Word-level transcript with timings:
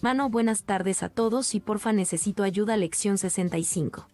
Mano, 0.00 0.30
buenas 0.30 0.62
tardes 0.62 1.02
a 1.02 1.08
todos 1.08 1.56
y 1.56 1.60
porfa 1.60 1.92
necesito 1.92 2.44
ayuda 2.44 2.76
lección 2.76 3.18
65. 3.18 4.06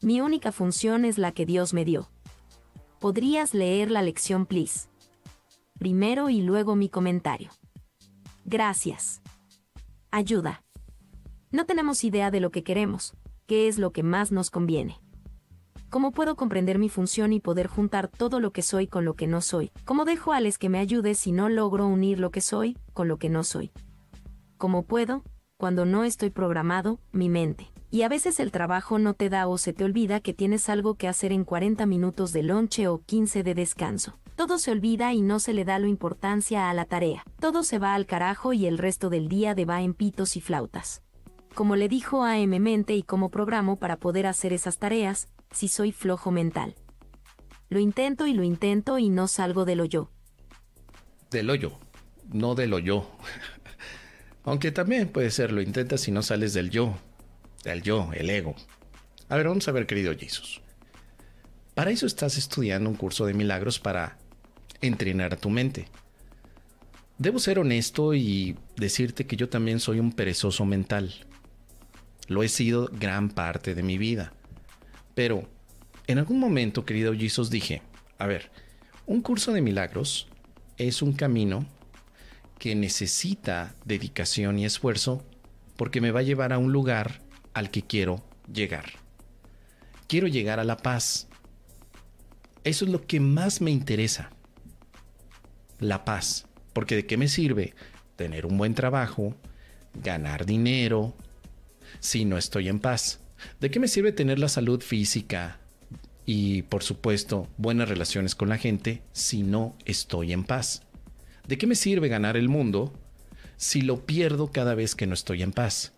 Mi 0.00 0.20
única 0.20 0.52
función 0.52 1.04
es 1.04 1.18
la 1.18 1.32
que 1.32 1.44
Dios 1.44 1.74
me 1.74 1.84
dio. 1.84 2.08
¿Podrías 3.00 3.52
leer 3.52 3.90
la 3.90 4.02
lección, 4.02 4.46
please? 4.46 4.88
Primero 5.76 6.30
y 6.30 6.40
luego 6.40 6.76
mi 6.76 6.88
comentario. 6.88 7.50
Gracias. 8.44 9.22
Ayuda. 10.12 10.62
No 11.50 11.66
tenemos 11.66 12.04
idea 12.04 12.30
de 12.30 12.38
lo 12.38 12.52
que 12.52 12.62
queremos, 12.62 13.14
qué 13.48 13.66
es 13.66 13.78
lo 13.78 13.92
que 13.92 14.04
más 14.04 14.30
nos 14.30 14.50
conviene. 14.50 15.00
¿Cómo 15.90 16.12
puedo 16.12 16.36
comprender 16.36 16.78
mi 16.78 16.88
función 16.88 17.32
y 17.32 17.40
poder 17.40 17.66
juntar 17.66 18.06
todo 18.06 18.38
lo 18.38 18.52
que 18.52 18.62
soy 18.62 18.86
con 18.86 19.04
lo 19.04 19.14
que 19.14 19.26
no 19.26 19.40
soy? 19.40 19.72
¿Cómo 19.84 20.04
dejo 20.04 20.32
a 20.32 20.40
les 20.40 20.58
que 20.58 20.68
me 20.68 20.78
ayude 20.78 21.16
si 21.16 21.32
no 21.32 21.48
logro 21.48 21.88
unir 21.88 22.20
lo 22.20 22.30
que 22.30 22.40
soy 22.40 22.78
con 22.94 23.08
lo 23.08 23.16
que 23.16 23.30
no 23.30 23.42
soy? 23.42 23.72
Como 24.62 24.84
puedo, 24.84 25.24
cuando 25.56 25.84
no 25.84 26.04
estoy 26.04 26.30
programado, 26.30 27.00
mi 27.10 27.28
mente. 27.28 27.72
Y 27.90 28.02
a 28.02 28.08
veces 28.08 28.38
el 28.38 28.52
trabajo 28.52 29.00
no 29.00 29.12
te 29.12 29.28
da 29.28 29.48
o 29.48 29.58
se 29.58 29.72
te 29.72 29.82
olvida 29.82 30.20
que 30.20 30.34
tienes 30.34 30.68
algo 30.68 30.94
que 30.94 31.08
hacer 31.08 31.32
en 31.32 31.42
40 31.42 31.84
minutos 31.86 32.32
de 32.32 32.44
lonche 32.44 32.86
o 32.86 33.02
15 33.02 33.42
de 33.42 33.56
descanso. 33.56 34.20
Todo 34.36 34.58
se 34.58 34.70
olvida 34.70 35.12
y 35.14 35.20
no 35.20 35.40
se 35.40 35.52
le 35.52 35.64
da 35.64 35.80
la 35.80 35.88
importancia 35.88 36.70
a 36.70 36.74
la 36.74 36.84
tarea. 36.84 37.24
Todo 37.40 37.64
se 37.64 37.80
va 37.80 37.96
al 37.96 38.06
carajo 38.06 38.52
y 38.52 38.66
el 38.66 38.78
resto 38.78 39.10
del 39.10 39.26
día 39.26 39.56
de 39.56 39.64
va 39.64 39.82
en 39.82 39.94
pitos 39.94 40.36
y 40.36 40.40
flautas. 40.40 41.02
Como 41.56 41.74
le 41.74 41.88
dijo 41.88 42.22
a 42.22 42.38
M 42.38 42.60
mente 42.60 42.94
y 42.94 43.02
como 43.02 43.30
programo 43.30 43.80
para 43.80 43.96
poder 43.96 44.28
hacer 44.28 44.52
esas 44.52 44.78
tareas, 44.78 45.26
si 45.50 45.66
soy 45.66 45.90
flojo 45.90 46.30
mental. 46.30 46.76
Lo 47.68 47.80
intento 47.80 48.28
y 48.28 48.32
lo 48.32 48.44
intento 48.44 49.00
y 49.00 49.08
no 49.08 49.26
salgo 49.26 49.64
del 49.64 49.80
hoyo. 49.80 50.08
Del 51.32 51.50
hoyo, 51.50 51.72
no 52.32 52.54
del 52.54 52.74
hoyo. 52.74 53.08
Aunque 54.44 54.72
también 54.72 55.08
puede 55.08 55.30
ser, 55.30 55.52
lo 55.52 55.62
intentas 55.62 56.00
si 56.00 56.10
no 56.10 56.22
sales 56.22 56.52
del 56.52 56.70
yo, 56.70 56.98
del 57.64 57.82
yo, 57.82 58.10
el 58.12 58.28
ego. 58.28 58.56
A 59.28 59.36
ver, 59.36 59.48
vamos 59.48 59.68
a 59.68 59.72
ver, 59.72 59.86
querido 59.86 60.16
Jesús. 60.16 60.60
Para 61.74 61.90
eso 61.90 62.06
estás 62.06 62.36
estudiando 62.36 62.90
un 62.90 62.96
curso 62.96 63.24
de 63.24 63.34
milagros 63.34 63.78
para 63.78 64.18
entrenar 64.80 65.32
a 65.32 65.38
tu 65.38 65.48
mente. 65.48 65.86
Debo 67.18 67.38
ser 67.38 67.58
honesto 67.58 68.14
y 68.14 68.56
decirte 68.76 69.26
que 69.26 69.36
yo 69.36 69.48
también 69.48 69.78
soy 69.78 70.00
un 70.00 70.12
perezoso 70.12 70.64
mental. 70.64 71.14
Lo 72.26 72.42
he 72.42 72.48
sido 72.48 72.90
gran 72.92 73.30
parte 73.30 73.74
de 73.74 73.82
mi 73.82 73.96
vida. 73.96 74.32
Pero 75.14 75.48
en 76.08 76.18
algún 76.18 76.40
momento, 76.40 76.84
querido 76.84 77.14
Jesús, 77.14 77.48
dije, 77.48 77.80
a 78.18 78.26
ver, 78.26 78.50
un 79.06 79.22
curso 79.22 79.52
de 79.52 79.62
milagros 79.62 80.28
es 80.78 81.00
un 81.00 81.12
camino 81.12 81.64
que 82.62 82.76
necesita 82.76 83.74
dedicación 83.84 84.56
y 84.56 84.64
esfuerzo 84.64 85.24
porque 85.76 86.00
me 86.00 86.12
va 86.12 86.20
a 86.20 86.22
llevar 86.22 86.52
a 86.52 86.58
un 86.58 86.70
lugar 86.70 87.20
al 87.54 87.72
que 87.72 87.82
quiero 87.82 88.22
llegar. 88.52 88.84
Quiero 90.06 90.28
llegar 90.28 90.60
a 90.60 90.64
la 90.64 90.76
paz. 90.76 91.26
Eso 92.62 92.84
es 92.84 92.90
lo 92.92 93.04
que 93.04 93.18
más 93.18 93.60
me 93.60 93.72
interesa. 93.72 94.30
La 95.80 96.04
paz. 96.04 96.46
Porque 96.72 96.94
de 96.94 97.04
qué 97.04 97.16
me 97.16 97.26
sirve 97.26 97.74
tener 98.14 98.46
un 98.46 98.56
buen 98.56 98.76
trabajo, 98.76 99.34
ganar 99.94 100.46
dinero, 100.46 101.16
si 101.98 102.24
no 102.24 102.38
estoy 102.38 102.68
en 102.68 102.78
paz. 102.78 103.18
¿De 103.58 103.72
qué 103.72 103.80
me 103.80 103.88
sirve 103.88 104.12
tener 104.12 104.38
la 104.38 104.48
salud 104.48 104.80
física 104.82 105.58
y, 106.26 106.62
por 106.62 106.84
supuesto, 106.84 107.48
buenas 107.56 107.88
relaciones 107.88 108.36
con 108.36 108.48
la 108.48 108.58
gente 108.58 109.02
si 109.10 109.42
no 109.42 109.76
estoy 109.84 110.32
en 110.32 110.44
paz? 110.44 110.82
¿De 111.46 111.58
qué 111.58 111.66
me 111.66 111.74
sirve 111.74 112.08
ganar 112.08 112.36
el 112.36 112.48
mundo 112.48 112.92
si 113.56 113.82
lo 113.82 114.06
pierdo 114.06 114.50
cada 114.52 114.74
vez 114.74 114.94
que 114.94 115.06
no 115.06 115.14
estoy 115.14 115.42
en 115.42 115.52
paz? 115.52 115.92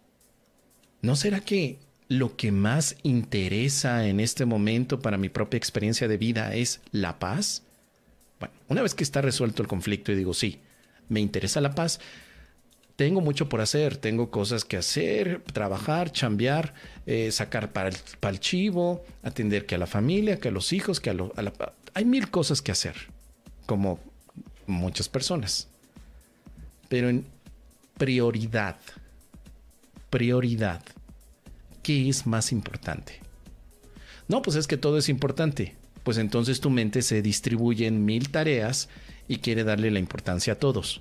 ¿No 1.03 1.17
será 1.17 1.41
que 1.41 1.79
lo 2.09 2.37
que 2.37 2.53
más 2.53 2.97
interesa 3.03 4.07
en 4.07 4.21
este 4.21 4.47
momento 4.47 5.01
para 5.01 5.19
mi 5.19 5.29
propia 5.29 5.59
experiencia 5.59 6.09
de 6.09 6.17
vida 6.17 6.55
es 6.55 6.81
la 6.93 7.19
paz? 7.19 7.63
Bueno, 8.41 8.55
una 8.69 8.83
vez 8.83 8.95
que 8.95 9.05
está 9.05 9.21
resuelto 9.21 9.63
el 9.63 9.69
conflicto 9.69 10.13
y 10.13 10.17
digo, 10.17 10.33
sí, 10.35 10.61
me 11.09 11.21
interesa 11.21 11.61
la 11.61 11.75
paz, 11.75 12.01
tengo 12.97 13.21
mucho 13.21 13.49
por 13.49 13.61
hacer, 13.61 13.97
tengo 13.97 14.31
cosas 14.31 14.65
que 14.65 14.77
hacer, 14.77 15.43
trabajar, 15.53 16.13
chambear, 16.13 16.75
eh, 17.07 17.31
sacar 17.33 17.73
para 17.73 17.91
el, 17.91 18.41
chivo, 18.41 19.05
atender 19.23 19.67
que 19.67 19.75
a 19.75 19.79
la 19.79 19.87
familia, 19.87 20.39
que 20.39 20.49
a 20.49 20.53
los 20.53 20.73
hijos, 20.73 21.01
que 21.01 21.11
a, 21.11 21.13
a 21.13 21.43
la... 21.43 21.53
Hay 21.95 22.05
mil 22.05 22.31
cosas 22.31 22.63
que 22.63 22.73
hacer, 22.73 22.95
como 23.67 23.99
muchas 24.67 25.09
personas. 25.09 25.69
Pero 26.89 27.09
en 27.09 27.27
prioridad, 27.97 28.77
prioridad, 30.11 30.83
¿qué 31.83 32.09
es 32.09 32.27
más 32.27 32.53
importante? 32.53 33.21
No, 34.29 34.43
pues 34.43 34.57
es 34.57 34.67
que 34.67 34.77
todo 34.77 34.99
es 34.99 35.09
importante. 35.09 35.77
Pues 36.03 36.19
entonces 36.19 36.61
tu 36.61 36.71
mente 36.71 37.03
se 37.03 37.23
distribuye 37.23 37.87
en 37.87 38.05
mil 38.05 38.31
tareas 38.31 38.89
y 39.27 39.39
quiere 39.39 39.65
darle 39.65 39.91
la 39.91 39.99
importancia 39.99 40.53
a 40.53 40.59
todos. 40.59 41.01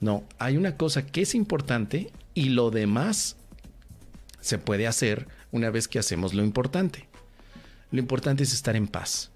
No, 0.00 0.24
hay 0.38 0.56
una 0.56 0.76
cosa 0.76 1.06
que 1.06 1.22
es 1.22 1.34
importante 1.34 2.10
y 2.34 2.50
lo 2.50 2.70
demás 2.70 3.36
se 4.40 4.58
puede 4.58 4.86
hacer 4.86 5.28
una 5.50 5.70
vez 5.70 5.88
que 5.88 5.98
hacemos 5.98 6.34
lo 6.34 6.44
importante. 6.44 7.08
Lo 7.90 8.00
importante 8.00 8.42
es 8.42 8.52
estar 8.52 8.74
en 8.74 8.88
paz. 8.88 9.30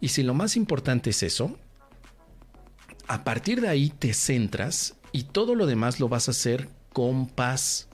Y 0.00 0.08
si 0.08 0.22
lo 0.22 0.34
más 0.34 0.56
importante 0.56 1.10
es 1.10 1.22
eso, 1.22 1.58
a 3.08 3.24
partir 3.24 3.60
de 3.60 3.68
ahí 3.68 3.90
te 3.90 4.14
centras 4.14 4.94
y 5.12 5.24
todo 5.24 5.54
lo 5.54 5.66
demás 5.66 6.00
lo 6.00 6.08
vas 6.08 6.28
a 6.28 6.32
hacer 6.32 6.68
con 6.92 7.26
paz. 7.26 7.88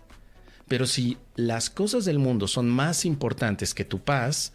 Pero 0.69 0.87
si 0.87 1.17
las 1.35 1.71
cosas 1.71 2.05
del 2.05 2.19
mundo 2.19 2.47
son 2.47 2.69
más 2.69 3.05
importantes 3.05 3.75
que 3.75 3.85
tu 3.85 4.01
paz, 4.01 4.53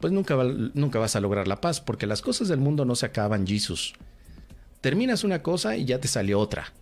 pues 0.00 0.12
nunca, 0.12 0.36
nunca 0.74 0.98
vas 0.98 1.16
a 1.16 1.20
lograr 1.20 1.48
la 1.48 1.60
paz, 1.60 1.80
porque 1.80 2.06
las 2.06 2.22
cosas 2.22 2.48
del 2.48 2.60
mundo 2.60 2.84
no 2.84 2.94
se 2.94 3.06
acaban, 3.06 3.46
Jesus. 3.46 3.94
Terminas 4.80 5.24
una 5.24 5.42
cosa 5.42 5.76
y 5.76 5.84
ya 5.84 5.98
te 5.98 6.08
salió 6.08 6.38
otra. 6.38 6.72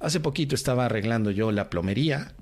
Hace 0.00 0.20
poquito 0.20 0.54
estaba 0.54 0.86
arreglando 0.86 1.30
yo 1.30 1.52
la 1.52 1.68
plomería 1.68 2.32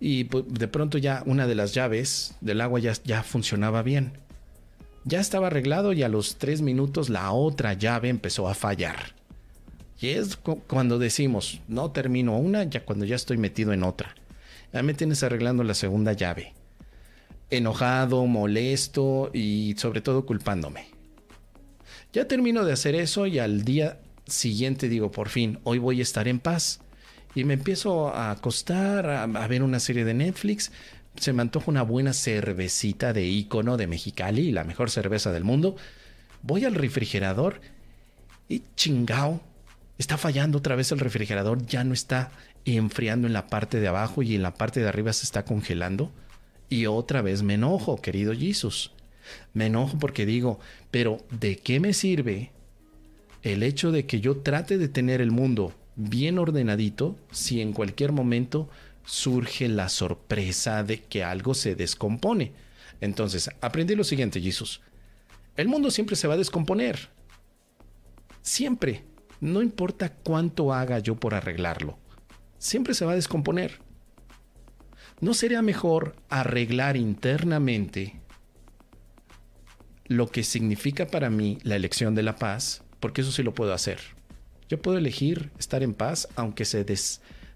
y 0.00 0.24
pues, 0.24 0.44
de 0.48 0.68
pronto 0.68 0.98
ya 0.98 1.22
una 1.26 1.46
de 1.46 1.54
las 1.54 1.74
llaves 1.74 2.34
del 2.40 2.60
agua 2.60 2.80
ya, 2.80 2.94
ya 3.04 3.22
funcionaba 3.22 3.82
bien. 3.82 4.12
Ya 5.04 5.20
estaba 5.20 5.48
arreglado 5.48 5.92
y 5.92 6.02
a 6.02 6.08
los 6.08 6.36
tres 6.36 6.60
minutos 6.60 7.08
la 7.08 7.30
otra 7.32 7.74
llave 7.74 8.08
empezó 8.08 8.48
a 8.48 8.54
fallar. 8.54 9.17
Y 10.00 10.10
es 10.10 10.36
cuando 10.36 10.98
decimos, 10.98 11.60
no 11.66 11.90
termino 11.90 12.36
una, 12.36 12.64
ya 12.64 12.84
cuando 12.84 13.04
ya 13.04 13.16
estoy 13.16 13.36
metido 13.36 13.72
en 13.72 13.82
otra. 13.82 14.14
Ya 14.72 14.82
me 14.82 14.94
tienes 14.94 15.22
arreglando 15.22 15.64
la 15.64 15.74
segunda 15.74 16.12
llave. 16.12 16.54
Enojado, 17.50 18.24
molesto 18.26 19.30
y 19.32 19.74
sobre 19.76 20.00
todo 20.00 20.24
culpándome. 20.24 20.86
Ya 22.12 22.28
termino 22.28 22.64
de 22.64 22.72
hacer 22.72 22.94
eso 22.94 23.26
y 23.26 23.38
al 23.38 23.64
día 23.64 23.98
siguiente 24.26 24.88
digo, 24.88 25.10
por 25.10 25.28
fin, 25.30 25.58
hoy 25.64 25.78
voy 25.78 26.00
a 26.00 26.02
estar 26.02 26.28
en 26.28 26.38
paz. 26.38 26.80
Y 27.34 27.44
me 27.44 27.54
empiezo 27.54 28.08
a 28.08 28.30
acostar, 28.30 29.08
a, 29.08 29.26
ver 29.26 29.62
una 29.62 29.80
serie 29.80 30.04
de 30.04 30.14
Netflix. 30.14 30.70
Se 31.16 31.32
me 31.32 31.42
antoja 31.42 31.70
una 31.70 31.82
buena 31.82 32.12
cervecita 32.12 33.12
de 33.12 33.26
ícono 33.26 33.76
de 33.76 33.86
Mexicali, 33.86 34.52
la 34.52 34.64
mejor 34.64 34.90
cerveza 34.90 35.32
del 35.32 35.44
mundo. 35.44 35.76
Voy 36.42 36.64
al 36.64 36.74
refrigerador 36.74 37.60
y 38.48 38.62
chingao, 38.76 39.40
está 39.98 40.16
fallando 40.16 40.58
otra 40.58 40.76
vez 40.76 40.92
el 40.92 41.00
refrigerador, 41.00 41.66
ya 41.66 41.84
no 41.84 41.92
está 41.92 42.30
enfriando 42.64 43.26
en 43.26 43.32
la 43.32 43.48
parte 43.48 43.80
de 43.80 43.88
abajo 43.88 44.22
y 44.22 44.34
en 44.34 44.42
la 44.42 44.54
parte 44.54 44.80
de 44.80 44.88
arriba 44.88 45.12
se 45.12 45.24
está 45.24 45.44
congelando. 45.44 46.12
Y 46.70 46.86
otra 46.86 47.22
vez 47.22 47.42
me 47.42 47.54
enojo, 47.54 48.00
querido 48.00 48.34
Jesús. 48.34 48.92
Me 49.52 49.66
enojo 49.66 49.98
porque 49.98 50.24
digo, 50.24 50.60
pero 50.90 51.18
¿de 51.30 51.56
qué 51.56 51.80
me 51.80 51.92
sirve 51.92 52.52
el 53.42 53.62
hecho 53.62 53.90
de 53.90 54.06
que 54.06 54.20
yo 54.20 54.38
trate 54.38 54.78
de 54.78 54.88
tener 54.88 55.20
el 55.20 55.30
mundo 55.30 55.74
bien 55.96 56.38
ordenadito 56.38 57.16
si 57.30 57.60
en 57.60 57.72
cualquier 57.72 58.12
momento 58.12 58.68
surge 59.04 59.68
la 59.68 59.88
sorpresa 59.88 60.84
de 60.84 61.02
que 61.02 61.24
algo 61.24 61.54
se 61.54 61.74
descompone? 61.74 62.52
Entonces, 63.00 63.50
aprendí 63.60 63.94
lo 63.94 64.04
siguiente, 64.04 64.40
Jesús. 64.40 64.80
El 65.56 65.68
mundo 65.68 65.90
siempre 65.90 66.16
se 66.16 66.28
va 66.28 66.34
a 66.34 66.38
descomponer. 66.38 67.08
Siempre 68.42 69.02
no 69.40 69.62
importa 69.62 70.12
cuánto 70.12 70.72
haga 70.72 70.98
yo 70.98 71.16
por 71.16 71.34
arreglarlo, 71.34 71.98
siempre 72.58 72.94
se 72.94 73.04
va 73.04 73.12
a 73.12 73.16
descomponer. 73.16 73.80
¿No 75.20 75.34
sería 75.34 75.62
mejor 75.62 76.14
arreglar 76.28 76.96
internamente 76.96 78.20
lo 80.06 80.28
que 80.28 80.44
significa 80.44 81.06
para 81.08 81.28
mí 81.28 81.58
la 81.62 81.76
elección 81.76 82.14
de 82.14 82.22
la 82.22 82.36
paz? 82.36 82.82
Porque 83.00 83.22
eso 83.22 83.32
sí 83.32 83.42
lo 83.42 83.54
puedo 83.54 83.72
hacer. 83.72 83.98
Yo 84.68 84.80
puedo 84.80 84.98
elegir 84.98 85.50
estar 85.58 85.82
en 85.82 85.94
paz 85.94 86.28
aunque 86.36 86.64
se, 86.64 86.84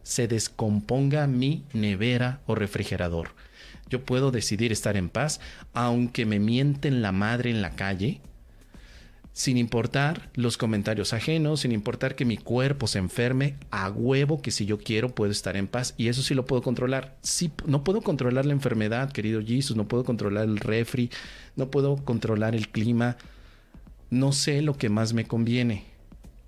se 0.03 0.29
descomponga 0.29 1.27
mi 1.27 1.65
nevera 1.73 2.41
o 2.47 2.55
refrigerador. 2.55 3.31
Yo 3.89 4.05
puedo 4.05 4.31
decidir 4.31 4.73
estar 4.73 4.97
en 4.97 5.09
paz 5.09 5.41
aunque 5.73 6.27
me 6.27 6.41
mienten 6.41 7.03
la 7.03 7.13
madre 7.13 7.51
en 7.51 7.63
la 7.63 7.77
calle 7.77 8.21
sin 9.33 9.57
importar 9.57 10.31
los 10.35 10.59
comentarios 10.59 11.13
ajenos, 11.13 11.61
sin 11.61 11.73
importar 11.73 12.15
que 12.15 12.25
mi 12.25 12.37
cuerpo 12.37 12.87
se 12.87 12.99
enferme, 12.99 13.57
a 13.71 13.91
huevo 13.91 14.43
que 14.43 14.51
si 14.51 14.67
yo 14.67 14.79
quiero 14.79 15.15
puedo 15.15 15.33
estar 15.33 15.57
en 15.57 15.69
paz 15.69 15.95
y 15.97 16.09
eso 16.09 16.23
sí 16.23 16.35
lo 16.35 16.45
puedo 16.45 16.63
controlar. 16.63 17.17
Sí, 17.23 17.51
no 17.67 17.83
puedo 17.83 18.03
controlar 18.03 18.45
la 18.45 18.53
enfermedad, 18.53 19.11
querido 19.11 19.43
Jesus, 19.43 19.77
no 19.77 19.89
puedo 19.89 20.05
controlar 20.05 20.45
el 20.45 20.59
refri, 20.59 21.11
no 21.57 21.71
puedo 21.71 21.97
controlar 21.97 22.55
el 22.55 22.69
clima, 22.69 23.17
no 24.11 24.33
sé 24.33 24.61
lo 24.61 24.77
que 24.77 24.91
más 24.91 25.15
me 25.15 25.25
conviene. 25.25 25.85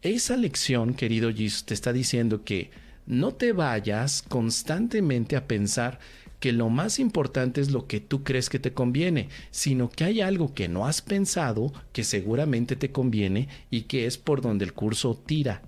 Esa 0.03 0.37
lección, 0.37 0.93
querido 0.93 1.33
Jesus, 1.33 1.65
te 1.65 1.73
está 1.73 1.93
diciendo 1.95 2.45
que 2.45 2.71
no 3.07 3.33
te 3.33 3.53
vayas 3.53 4.23
constantemente 4.23 5.37
a 5.37 5.47
pensar 5.47 5.99
que 6.45 6.53
lo 6.53 6.69
más 6.69 6.99
importante 6.99 7.63
es 7.63 7.71
lo 7.71 7.87
que 7.87 8.01
tú 8.01 8.23
crees 8.23 8.51
que 8.51 8.59
te 8.59 8.75
conviene, 8.75 9.31
sino 9.51 9.89
que 9.89 10.05
hay 10.05 10.21
algo 10.21 10.53
que 10.53 10.69
no 10.69 10.87
has 10.87 11.01
pensado 11.01 11.73
que 11.95 12.05
seguramente 12.05 12.77
te 12.77 12.93
conviene 12.93 13.49
y 13.71 13.85
que 13.85 14.05
es 14.05 14.19
por 14.19 14.43
donde 14.43 14.67
el 14.67 14.75
curso 14.75 15.17
tira. 15.17 15.63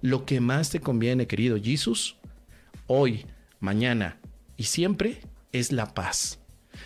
Lo 0.00 0.24
que 0.24 0.40
más 0.40 0.70
te 0.70 0.80
conviene, 0.80 1.26
querido 1.26 1.58
Jesús, 1.62 2.16
hoy, 2.86 3.26
mañana 3.60 4.16
y 4.56 4.62
siempre 4.62 5.20
es 5.52 5.72
la 5.72 5.92
paz. 5.92 6.38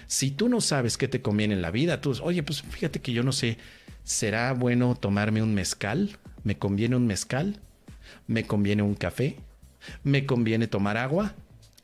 Si 0.08 0.32
tú 0.32 0.48
no 0.48 0.60
sabes 0.60 0.98
qué 0.98 1.06
te 1.06 1.22
conviene 1.22 1.54
en 1.54 1.62
la 1.62 1.70
vida, 1.70 2.00
tú, 2.00 2.12
oye, 2.24 2.42
pues 2.42 2.62
fíjate 2.62 3.00
que 3.00 3.12
yo 3.12 3.22
no 3.22 3.30
sé, 3.30 3.56
¿será 4.02 4.52
bueno 4.52 4.96
tomarme 4.96 5.44
un 5.44 5.54
mezcal? 5.54 6.18
¿Me 6.42 6.58
conviene 6.58 6.96
un 6.96 7.06
mezcal? 7.06 7.60
¿Me 8.26 8.48
conviene 8.48 8.82
un 8.82 8.96
café? 8.96 9.36
¿Me 10.02 10.26
conviene 10.26 10.66
tomar 10.66 10.96
agua? 10.96 11.36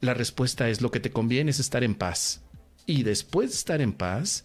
La 0.03 0.15
respuesta 0.15 0.69
es 0.69 0.81
lo 0.81 0.91
que 0.91 0.99
te 0.99 1.13
conviene 1.13 1.53
es 1.53 1.61
estar 1.61 1.85
en 1.85 1.95
paz. 1.95 2.43
Y 2.87 3.05
después 3.05 3.51
de 3.51 3.55
estar 3.55 3.81
en 3.81 3.93
paz, 3.93 4.45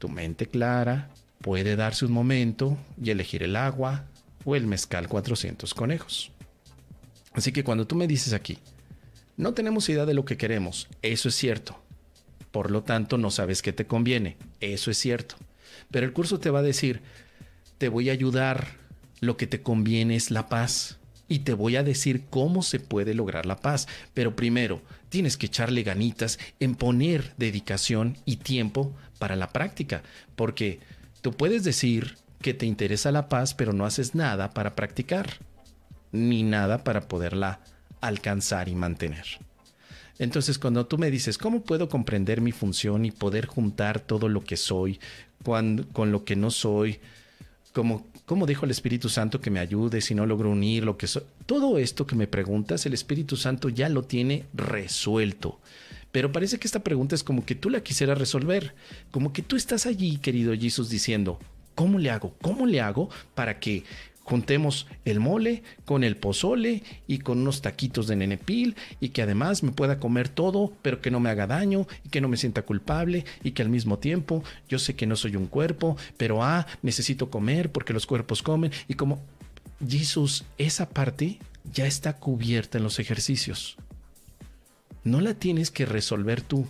tu 0.00 0.08
mente 0.08 0.46
clara 0.46 1.10
puede 1.40 1.76
darse 1.76 2.06
un 2.06 2.10
momento 2.10 2.76
y 3.00 3.10
elegir 3.10 3.44
el 3.44 3.54
agua 3.54 4.06
o 4.44 4.56
el 4.56 4.66
mezcal 4.66 5.06
400 5.06 5.74
conejos. 5.74 6.32
Así 7.34 7.52
que 7.52 7.62
cuando 7.62 7.86
tú 7.86 7.94
me 7.94 8.08
dices 8.08 8.32
aquí, 8.32 8.58
no 9.36 9.54
tenemos 9.54 9.88
idea 9.88 10.06
de 10.06 10.14
lo 10.14 10.24
que 10.24 10.36
queremos, 10.36 10.88
eso 11.02 11.28
es 11.28 11.36
cierto. 11.36 11.80
Por 12.50 12.72
lo 12.72 12.82
tanto, 12.82 13.16
no 13.16 13.30
sabes 13.30 13.62
qué 13.62 13.72
te 13.72 13.86
conviene, 13.86 14.38
eso 14.58 14.90
es 14.90 14.98
cierto. 14.98 15.36
Pero 15.92 16.04
el 16.04 16.12
curso 16.12 16.40
te 16.40 16.50
va 16.50 16.58
a 16.58 16.62
decir, 16.62 17.00
te 17.78 17.88
voy 17.88 18.10
a 18.10 18.12
ayudar, 18.12 18.76
lo 19.20 19.36
que 19.36 19.46
te 19.46 19.62
conviene 19.62 20.16
es 20.16 20.32
la 20.32 20.48
paz 20.48 20.99
y 21.30 21.38
te 21.38 21.54
voy 21.54 21.76
a 21.76 21.84
decir 21.84 22.24
cómo 22.28 22.62
se 22.62 22.80
puede 22.80 23.14
lograr 23.14 23.46
la 23.46 23.56
paz. 23.56 23.86
Pero 24.12 24.34
primero, 24.34 24.82
tienes 25.08 25.36
que 25.36 25.46
echarle 25.46 25.84
ganitas 25.84 26.40
en 26.58 26.74
poner 26.74 27.32
dedicación 27.38 28.18
y 28.26 28.36
tiempo 28.36 28.92
para 29.20 29.36
la 29.36 29.50
práctica, 29.50 30.02
porque 30.34 30.80
tú 31.22 31.32
puedes 31.32 31.62
decir 31.62 32.16
que 32.42 32.52
te 32.52 32.66
interesa 32.66 33.12
la 33.12 33.28
paz, 33.28 33.54
pero 33.54 33.72
no 33.72 33.86
haces 33.86 34.14
nada 34.16 34.50
para 34.50 34.74
practicar, 34.74 35.38
ni 36.10 36.42
nada 36.42 36.82
para 36.82 37.06
poderla 37.06 37.60
alcanzar 38.00 38.68
y 38.68 38.74
mantener. 38.74 39.24
Entonces, 40.18 40.58
cuando 40.58 40.84
tú 40.86 40.98
me 40.98 41.12
dices, 41.12 41.38
¿cómo 41.38 41.62
puedo 41.62 41.88
comprender 41.88 42.40
mi 42.40 42.50
función 42.50 43.04
y 43.04 43.12
poder 43.12 43.46
juntar 43.46 44.00
todo 44.00 44.28
lo 44.28 44.42
que 44.42 44.56
soy 44.56 44.98
con, 45.44 45.86
lo 45.94 46.24
que 46.24 46.34
no 46.34 46.50
soy? 46.50 46.98
Como 47.72 48.04
¿Cómo 48.30 48.46
dijo 48.46 48.64
el 48.64 48.70
Espíritu 48.70 49.08
Santo 49.08 49.40
que 49.40 49.50
me 49.50 49.58
ayude 49.58 50.00
si 50.00 50.14
no 50.14 50.24
logro 50.24 50.50
unir 50.50 50.84
lo 50.84 50.96
que? 50.96 51.08
Todo 51.46 51.78
esto 51.78 52.06
que 52.06 52.14
me 52.14 52.28
preguntas, 52.28 52.86
el 52.86 52.94
Espíritu 52.94 53.36
Santo 53.36 53.68
ya 53.68 53.88
lo 53.88 54.04
tiene 54.04 54.44
resuelto. 54.54 55.58
Pero 56.12 56.30
parece 56.30 56.60
que 56.60 56.68
esta 56.68 56.84
pregunta 56.84 57.16
es 57.16 57.24
como 57.24 57.44
que 57.44 57.56
tú 57.56 57.70
la 57.70 57.82
quisieras 57.82 58.18
resolver. 58.18 58.72
Como 59.10 59.32
que 59.32 59.42
tú 59.42 59.56
estás 59.56 59.84
allí, 59.84 60.18
querido 60.18 60.54
Jesús, 60.54 60.88
diciendo, 60.90 61.40
¿cómo 61.74 61.98
le 61.98 62.10
hago? 62.10 62.32
¿Cómo 62.40 62.66
le 62.66 62.80
hago 62.80 63.10
para 63.34 63.58
que 63.58 63.82
juntemos 64.24 64.86
el 65.04 65.18
mole 65.20 65.62
con 65.84 66.04
el 66.04 66.16
pozole 66.16 66.82
y 67.06 67.18
con 67.18 67.40
unos 67.40 67.62
taquitos 67.62 68.06
de 68.06 68.16
nenepil 68.16 68.76
y 69.00 69.10
que 69.10 69.22
además 69.22 69.62
me 69.62 69.72
pueda 69.72 69.98
comer 69.98 70.28
todo, 70.28 70.72
pero 70.82 71.00
que 71.00 71.10
no 71.10 71.20
me 71.20 71.30
haga 71.30 71.46
daño 71.46 71.86
y 72.04 72.10
que 72.10 72.20
no 72.20 72.28
me 72.28 72.36
sienta 72.36 72.62
culpable 72.62 73.24
y 73.42 73.52
que 73.52 73.62
al 73.62 73.68
mismo 73.68 73.98
tiempo 73.98 74.44
yo 74.68 74.78
sé 74.78 74.94
que 74.94 75.06
no 75.06 75.16
soy 75.16 75.36
un 75.36 75.46
cuerpo, 75.46 75.96
pero 76.16 76.44
ah, 76.44 76.66
necesito 76.82 77.30
comer 77.30 77.72
porque 77.72 77.92
los 77.92 78.06
cuerpos 78.06 78.42
comen 78.42 78.72
y 78.88 78.94
como 78.94 79.20
Jesús, 79.86 80.44
esa 80.58 80.88
parte 80.88 81.38
ya 81.72 81.86
está 81.86 82.16
cubierta 82.16 82.78
en 82.78 82.84
los 82.84 82.98
ejercicios. 82.98 83.76
No 85.02 85.20
la 85.20 85.34
tienes 85.34 85.70
que 85.70 85.86
resolver 85.86 86.42
tú. 86.42 86.66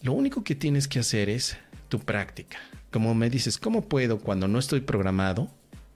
Lo 0.00 0.14
único 0.14 0.42
que 0.42 0.54
tienes 0.54 0.88
que 0.88 0.98
hacer 0.98 1.28
es 1.28 1.56
tu 1.88 2.00
práctica 2.00 2.58
como 2.92 3.14
me 3.14 3.30
dices, 3.30 3.58
¿cómo 3.58 3.88
puedo 3.88 4.18
cuando 4.18 4.46
no 4.46 4.58
estoy 4.58 4.82
programado? 4.82 5.50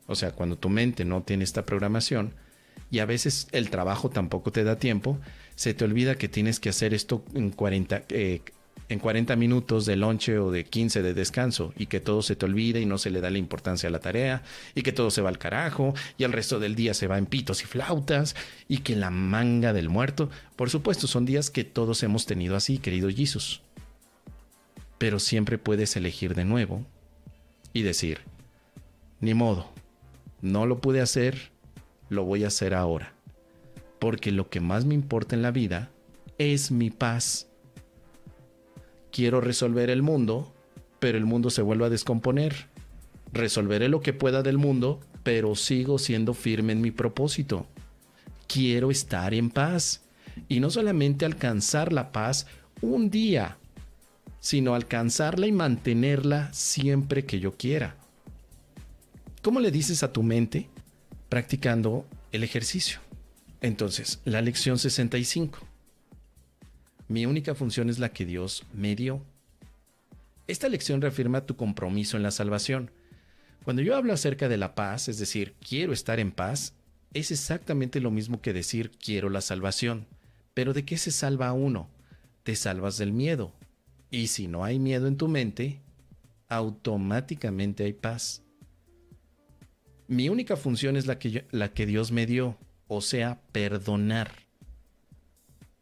O 0.06 0.16
sea, 0.16 0.32
cuando 0.32 0.56
tu 0.56 0.68
mente 0.68 1.04
no 1.04 1.22
tiene 1.22 1.44
esta 1.44 1.64
programación 1.64 2.32
y 2.90 3.00
a 3.00 3.06
veces 3.06 3.48
el 3.52 3.70
trabajo 3.70 4.08
tampoco 4.08 4.50
te 4.50 4.64
da 4.64 4.78
tiempo, 4.78 5.18
se 5.54 5.74
te 5.74 5.84
olvida 5.84 6.16
que 6.16 6.28
tienes 6.28 6.58
que 6.58 6.70
hacer 6.70 6.94
esto 6.94 7.24
en 7.34 7.50
40, 7.50 8.04
eh, 8.08 8.40
en 8.88 8.98
40 8.98 9.36
minutos 9.36 9.84
de 9.84 9.96
lonche 9.96 10.38
o 10.38 10.50
de 10.50 10.64
15 10.64 11.02
de 11.02 11.12
descanso 11.12 11.74
y 11.76 11.86
que 11.86 12.00
todo 12.00 12.22
se 12.22 12.34
te 12.34 12.46
olvida 12.46 12.78
y 12.78 12.86
no 12.86 12.96
se 12.96 13.10
le 13.10 13.20
da 13.20 13.30
la 13.30 13.38
importancia 13.38 13.88
a 13.88 13.92
la 13.92 14.00
tarea 14.00 14.42
y 14.74 14.82
que 14.82 14.92
todo 14.92 15.10
se 15.10 15.20
va 15.20 15.28
al 15.28 15.38
carajo 15.38 15.92
y 16.16 16.24
el 16.24 16.32
resto 16.32 16.58
del 16.60 16.76
día 16.76 16.94
se 16.94 17.08
va 17.08 17.18
en 17.18 17.26
pitos 17.26 17.62
y 17.62 17.66
flautas 17.66 18.36
y 18.68 18.78
que 18.78 18.96
la 18.96 19.10
manga 19.10 19.74
del 19.74 19.90
muerto. 19.90 20.30
Por 20.54 20.70
supuesto, 20.70 21.06
son 21.06 21.26
días 21.26 21.50
que 21.50 21.64
todos 21.64 22.02
hemos 22.02 22.24
tenido 22.24 22.56
así, 22.56 22.78
querido 22.78 23.10
Jesus 23.10 23.65
pero 24.98 25.18
siempre 25.18 25.58
puedes 25.58 25.96
elegir 25.96 26.34
de 26.34 26.44
nuevo 26.44 26.84
y 27.72 27.82
decir, 27.82 28.20
ni 29.20 29.34
modo, 29.34 29.70
no 30.40 30.66
lo 30.66 30.80
pude 30.80 31.00
hacer, 31.00 31.50
lo 32.08 32.24
voy 32.24 32.44
a 32.44 32.48
hacer 32.48 32.74
ahora, 32.74 33.12
porque 33.98 34.32
lo 34.32 34.48
que 34.48 34.60
más 34.60 34.84
me 34.84 34.94
importa 34.94 35.34
en 35.34 35.42
la 35.42 35.50
vida 35.50 35.90
es 36.38 36.70
mi 36.70 36.90
paz. 36.90 37.48
Quiero 39.10 39.40
resolver 39.40 39.90
el 39.90 40.02
mundo, 40.02 40.54
pero 40.98 41.18
el 41.18 41.24
mundo 41.24 41.50
se 41.50 41.62
vuelve 41.62 41.86
a 41.86 41.90
descomponer. 41.90 42.66
Resolveré 43.32 43.88
lo 43.88 44.00
que 44.00 44.12
pueda 44.12 44.42
del 44.42 44.58
mundo, 44.58 45.00
pero 45.22 45.54
sigo 45.54 45.98
siendo 45.98 46.34
firme 46.34 46.72
en 46.72 46.80
mi 46.80 46.90
propósito. 46.90 47.66
Quiero 48.46 48.90
estar 48.90 49.34
en 49.34 49.50
paz 49.50 50.04
y 50.48 50.60
no 50.60 50.70
solamente 50.70 51.24
alcanzar 51.24 51.92
la 51.92 52.12
paz 52.12 52.46
un 52.82 53.10
día, 53.10 53.58
sino 54.40 54.74
alcanzarla 54.74 55.46
y 55.46 55.52
mantenerla 55.52 56.52
siempre 56.52 57.24
que 57.24 57.40
yo 57.40 57.56
quiera. 57.56 57.96
¿Cómo 59.42 59.60
le 59.60 59.70
dices 59.70 60.02
a 60.02 60.12
tu 60.12 60.22
mente? 60.22 60.68
Practicando 61.28 62.06
el 62.32 62.44
ejercicio. 62.44 63.00
Entonces, 63.60 64.20
la 64.24 64.42
lección 64.42 64.78
65. 64.78 65.58
Mi 67.08 67.26
única 67.26 67.54
función 67.54 67.88
es 67.88 67.98
la 67.98 68.12
que 68.12 68.26
Dios 68.26 68.64
me 68.72 68.96
dio. 68.96 69.22
Esta 70.46 70.68
lección 70.68 71.00
reafirma 71.00 71.46
tu 71.46 71.56
compromiso 71.56 72.16
en 72.16 72.22
la 72.22 72.30
salvación. 72.30 72.90
Cuando 73.64 73.82
yo 73.82 73.96
hablo 73.96 74.12
acerca 74.12 74.48
de 74.48 74.56
la 74.56 74.74
paz, 74.74 75.08
es 75.08 75.18
decir, 75.18 75.54
quiero 75.60 75.92
estar 75.92 76.20
en 76.20 76.32
paz, 76.32 76.74
es 77.14 77.30
exactamente 77.30 78.00
lo 78.00 78.10
mismo 78.10 78.40
que 78.40 78.52
decir 78.52 78.90
quiero 78.90 79.30
la 79.30 79.40
salvación. 79.40 80.06
Pero 80.54 80.72
¿de 80.72 80.84
qué 80.84 80.98
se 80.98 81.10
salva 81.10 81.52
uno? 81.52 81.88
Te 82.42 82.54
salvas 82.56 82.98
del 82.98 83.12
miedo, 83.12 83.52
y 84.10 84.28
si 84.28 84.48
no 84.48 84.64
hay 84.64 84.78
miedo 84.78 85.06
en 85.06 85.16
tu 85.16 85.28
mente, 85.28 85.80
automáticamente 86.48 87.84
hay 87.84 87.92
paz. 87.92 88.42
Mi 90.08 90.28
única 90.28 90.56
función 90.56 90.96
es 90.96 91.06
la 91.06 91.18
que, 91.18 91.46
la 91.50 91.72
que 91.72 91.86
Dios 91.86 92.12
me 92.12 92.26
dio, 92.26 92.56
o 92.86 93.00
sea, 93.00 93.40
perdonar. 93.52 94.30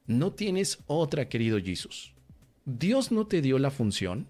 No 0.07 0.33
tienes 0.33 0.79
otra, 0.87 1.29
querido 1.29 1.59
Jesús. 1.61 2.15
Dios 2.65 3.13
no 3.13 3.27
te 3.27 3.43
dio 3.43 3.59
la 3.59 3.71
función 3.71 4.27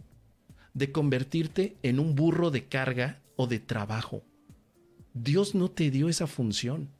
de 0.72 0.90
convertirte 0.90 1.76
en 1.82 2.00
un 2.00 2.16
burro 2.16 2.50
de 2.50 2.66
carga 2.66 3.22
o 3.36 3.46
de 3.46 3.60
trabajo. 3.60 4.24
Dios 5.12 5.54
no 5.54 5.70
te 5.70 5.90
dio 5.90 6.08
esa 6.08 6.26
función. 6.26 6.90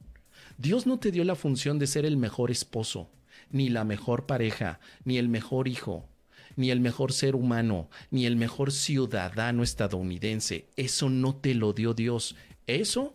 Dios 0.57 0.87
no 0.87 0.99
te 0.99 1.11
dio 1.11 1.25
la 1.25 1.35
función 1.35 1.79
de 1.79 1.87
ser 1.87 2.05
el 2.05 2.15
mejor 2.15 2.51
esposo, 2.51 3.09
ni 3.51 3.67
la 3.67 3.83
mejor 3.83 4.25
pareja, 4.25 4.79
ni 5.03 5.17
el 5.17 5.27
mejor 5.27 5.67
hijo, 5.67 6.07
ni 6.55 6.71
el 6.71 6.79
mejor 6.79 7.13
ser 7.13 7.35
humano, 7.35 7.89
ni 8.11 8.25
el 8.25 8.35
mejor 8.35 8.71
ciudadano 8.71 9.63
estadounidense. 9.63 10.67
Eso 10.75 11.09
no 11.09 11.35
te 11.35 11.53
lo 11.53 11.73
dio 11.73 11.93
Dios. 11.93 12.35
Eso 12.67 13.13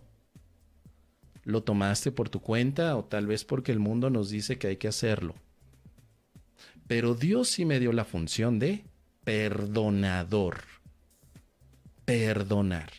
lo 1.45 1.63
tomaste 1.63 2.13
por 2.13 2.29
tu 2.29 2.41
cuenta 2.41 2.97
o 2.97 3.05
tal 3.05 3.27
vez 3.27 3.45
porque 3.45 3.73
el 3.73 3.79
mundo 3.79 4.11
nos 4.11 4.31
dice 4.31 4.59
que 4.59 4.69
hay 4.69 4.77
que 4.77 4.89
hacerlo. 4.89 5.35
Pero 6.87 7.15
Dios 7.15 7.49
sí 7.49 7.65
me 7.65 7.81
dio 7.81 7.93
la 7.93 8.05
función 8.05 8.59
de 8.59 8.85
perdonador. 9.25 10.63
Perdonar. 12.05 12.91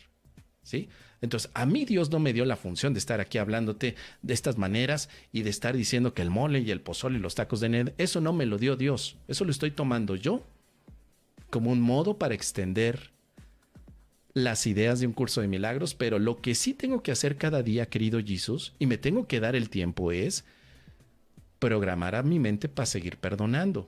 ¿Sí? 0.62 0.88
Entonces, 1.22 1.50
a 1.54 1.64
mí 1.64 1.84
Dios 1.84 2.10
no 2.10 2.18
me 2.18 2.32
dio 2.32 2.44
la 2.44 2.56
función 2.56 2.92
de 2.92 2.98
estar 2.98 3.20
aquí 3.20 3.38
hablándote 3.38 3.94
de 4.20 4.34
estas 4.34 4.58
maneras 4.58 5.08
y 5.32 5.42
de 5.42 5.50
estar 5.50 5.74
diciendo 5.74 6.12
que 6.12 6.22
el 6.22 6.30
mole 6.30 6.60
y 6.60 6.70
el 6.70 6.80
pozole 6.80 7.18
y 7.18 7.22
los 7.22 7.36
tacos 7.36 7.60
de 7.60 7.70
Ned, 7.70 7.92
eso 7.96 8.20
no 8.20 8.32
me 8.32 8.44
lo 8.44 8.58
dio 8.58 8.76
Dios. 8.76 9.16
Eso 9.28 9.44
lo 9.44 9.52
estoy 9.52 9.70
tomando 9.70 10.16
yo 10.16 10.42
como 11.48 11.70
un 11.70 11.80
modo 11.80 12.18
para 12.18 12.34
extender 12.34 13.12
las 14.34 14.66
ideas 14.66 15.00
de 15.00 15.06
un 15.06 15.12
curso 15.12 15.40
de 15.42 15.48
milagros, 15.48 15.94
pero 15.94 16.18
lo 16.18 16.40
que 16.40 16.54
sí 16.54 16.74
tengo 16.74 17.02
que 17.02 17.12
hacer 17.12 17.36
cada 17.36 17.62
día, 17.62 17.86
querido 17.86 18.20
Jesús, 18.24 18.72
y 18.78 18.86
me 18.86 18.98
tengo 18.98 19.26
que 19.26 19.40
dar 19.40 19.54
el 19.54 19.68
tiempo 19.68 20.10
es 20.12 20.44
programar 21.58 22.14
a 22.14 22.22
mi 22.22 22.40
mente 22.40 22.68
para 22.68 22.86
seguir 22.86 23.18
perdonando. 23.18 23.86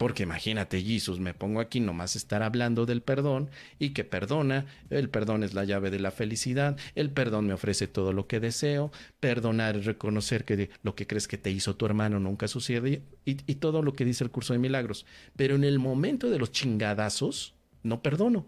Porque 0.00 0.22
imagínate, 0.22 0.82
Jesús, 0.82 1.20
me 1.20 1.34
pongo 1.34 1.60
aquí 1.60 1.78
nomás 1.78 2.16
estar 2.16 2.42
hablando 2.42 2.86
del 2.86 3.02
perdón 3.02 3.50
y 3.78 3.90
que 3.90 4.02
perdona, 4.02 4.64
el 4.88 5.10
perdón 5.10 5.44
es 5.44 5.52
la 5.52 5.64
llave 5.64 5.90
de 5.90 6.00
la 6.00 6.10
felicidad, 6.10 6.78
el 6.94 7.10
perdón 7.10 7.46
me 7.46 7.52
ofrece 7.52 7.86
todo 7.86 8.14
lo 8.14 8.26
que 8.26 8.40
deseo, 8.40 8.92
perdonar 9.20 9.76
es 9.76 9.84
reconocer 9.84 10.46
que 10.46 10.70
lo 10.82 10.94
que 10.94 11.06
crees 11.06 11.28
que 11.28 11.36
te 11.36 11.50
hizo 11.50 11.76
tu 11.76 11.84
hermano 11.84 12.18
nunca 12.18 12.48
sucede 12.48 13.02
y, 13.26 13.36
y 13.46 13.56
todo 13.56 13.82
lo 13.82 13.92
que 13.92 14.06
dice 14.06 14.24
el 14.24 14.30
curso 14.30 14.54
de 14.54 14.58
milagros. 14.58 15.04
Pero 15.36 15.56
en 15.56 15.64
el 15.64 15.78
momento 15.78 16.30
de 16.30 16.38
los 16.38 16.50
chingadazos, 16.50 17.52
no 17.82 18.00
perdono. 18.00 18.46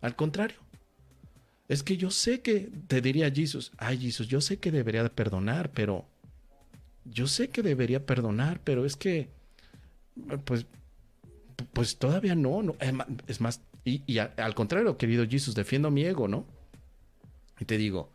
Al 0.00 0.16
contrario. 0.16 0.56
Es 1.68 1.82
que 1.82 1.98
yo 1.98 2.10
sé 2.10 2.40
que, 2.40 2.70
te 2.86 3.02
diría 3.02 3.30
Jesús, 3.30 3.72
ay 3.76 3.98
Jesús, 3.98 4.26
yo 4.26 4.40
sé 4.40 4.56
que 4.56 4.72
debería 4.72 5.02
de 5.02 5.10
perdonar, 5.10 5.70
pero 5.70 6.06
yo 7.04 7.26
sé 7.26 7.50
que 7.50 7.62
debería 7.62 8.06
perdonar, 8.06 8.62
pero 8.64 8.86
es 8.86 8.96
que, 8.96 9.36
pues, 10.44 10.66
pues 11.72 11.96
todavía 11.96 12.34
no, 12.34 12.62
no. 12.62 12.76
Es 13.26 13.40
más, 13.40 13.60
y, 13.84 14.18
al 14.18 14.54
contrario, 14.54 14.96
querido 14.96 15.26
Jesús, 15.28 15.54
defiendo 15.54 15.90
mi 15.90 16.04
ego, 16.04 16.28
¿no? 16.28 16.46
Y 17.60 17.64
te 17.64 17.78
digo, 17.78 18.12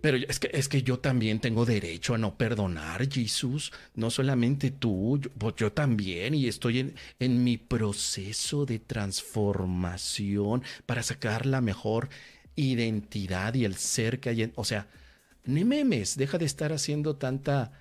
pero 0.00 0.16
es 0.16 0.38
que, 0.38 0.50
es 0.52 0.68
que 0.68 0.82
yo 0.82 0.98
también 1.00 1.40
tengo 1.40 1.64
derecho 1.64 2.14
a 2.14 2.18
no 2.18 2.36
perdonar, 2.36 3.10
Jesús. 3.10 3.72
No 3.94 4.10
solamente 4.10 4.70
tú, 4.70 5.18
yo, 5.18 5.30
pues 5.30 5.54
yo 5.56 5.72
también. 5.72 6.34
Y 6.34 6.46
estoy 6.46 6.80
en, 6.80 6.94
en, 7.18 7.42
mi 7.42 7.56
proceso 7.56 8.64
de 8.64 8.78
transformación 8.78 10.62
para 10.86 11.02
sacar 11.02 11.46
la 11.46 11.60
mejor 11.60 12.08
identidad 12.54 13.54
y 13.54 13.64
el 13.64 13.76
ser 13.76 14.20
que 14.20 14.28
hay 14.30 14.42
en... 14.42 14.52
O 14.54 14.64
sea, 14.64 14.88
ni 15.44 15.64
memes, 15.64 16.16
deja 16.16 16.38
de 16.38 16.44
estar 16.44 16.72
haciendo 16.72 17.16
tanta 17.16 17.72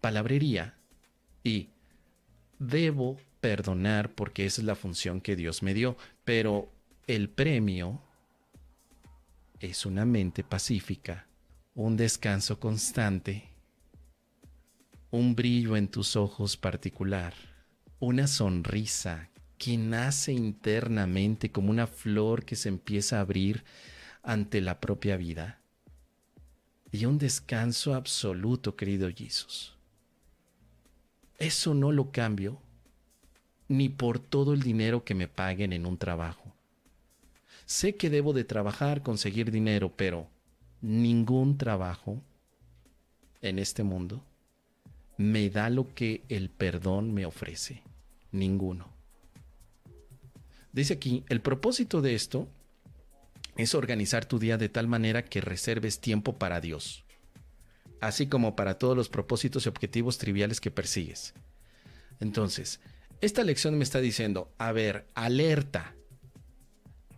palabrería. 0.00 0.76
Y 1.42 1.70
debo 2.58 3.16
perdonar 3.40 4.14
porque 4.14 4.46
esa 4.46 4.60
es 4.60 4.66
la 4.66 4.74
función 4.74 5.20
que 5.20 5.36
Dios 5.36 5.62
me 5.62 5.74
dio. 5.74 5.96
Pero 6.24 6.72
el 7.06 7.28
premio 7.28 8.02
es 9.60 9.86
una 9.86 10.04
mente 10.04 10.44
pacífica 10.44 11.28
un 11.78 11.96
descanso 11.96 12.58
constante, 12.58 13.44
un 15.12 15.36
brillo 15.36 15.76
en 15.76 15.86
tus 15.86 16.16
ojos 16.16 16.56
particular, 16.56 17.34
una 18.00 18.26
sonrisa 18.26 19.30
que 19.58 19.78
nace 19.78 20.32
internamente 20.32 21.52
como 21.52 21.70
una 21.70 21.86
flor 21.86 22.44
que 22.44 22.56
se 22.56 22.68
empieza 22.68 23.18
a 23.18 23.20
abrir 23.20 23.62
ante 24.24 24.60
la 24.60 24.80
propia 24.80 25.16
vida. 25.16 25.60
Y 26.90 27.04
un 27.04 27.16
descanso 27.16 27.94
absoluto, 27.94 28.74
querido 28.74 29.08
Jesús. 29.14 29.77
Eso 31.38 31.74
no 31.74 31.92
lo 31.92 32.10
cambio 32.10 32.60
ni 33.68 33.88
por 33.88 34.18
todo 34.18 34.54
el 34.54 34.62
dinero 34.62 35.04
que 35.04 35.14
me 35.14 35.28
paguen 35.28 35.72
en 35.72 35.86
un 35.86 35.98
trabajo. 35.98 36.54
Sé 37.66 37.96
que 37.96 38.10
debo 38.10 38.32
de 38.32 38.44
trabajar, 38.44 39.02
conseguir 39.02 39.50
dinero, 39.50 39.92
pero 39.94 40.26
ningún 40.80 41.58
trabajo 41.58 42.22
en 43.42 43.58
este 43.58 43.82
mundo 43.82 44.24
me 45.16 45.50
da 45.50 45.68
lo 45.68 45.94
que 45.94 46.22
el 46.28 46.48
perdón 46.48 47.12
me 47.12 47.26
ofrece. 47.26 47.82
Ninguno. 48.32 48.88
Dice 50.72 50.94
aquí, 50.94 51.24
el 51.28 51.40
propósito 51.40 52.00
de 52.00 52.14
esto 52.14 52.48
es 53.56 53.74
organizar 53.74 54.24
tu 54.24 54.38
día 54.38 54.56
de 54.56 54.68
tal 54.68 54.86
manera 54.86 55.24
que 55.24 55.40
reserves 55.40 56.00
tiempo 56.00 56.38
para 56.38 56.60
Dios, 56.60 57.04
así 58.00 58.26
como 58.26 58.56
para 58.56 58.78
todos 58.78 58.96
los 58.96 59.08
propósitos 59.08 59.66
y 59.66 59.68
objetivos 59.68 60.18
triviales 60.18 60.60
que 60.60 60.70
persigues. 60.70 61.34
Entonces, 62.20 62.80
esta 63.20 63.44
lección 63.44 63.76
me 63.76 63.84
está 63.84 64.00
diciendo, 64.00 64.52
a 64.58 64.72
ver, 64.72 65.06
alerta, 65.14 65.94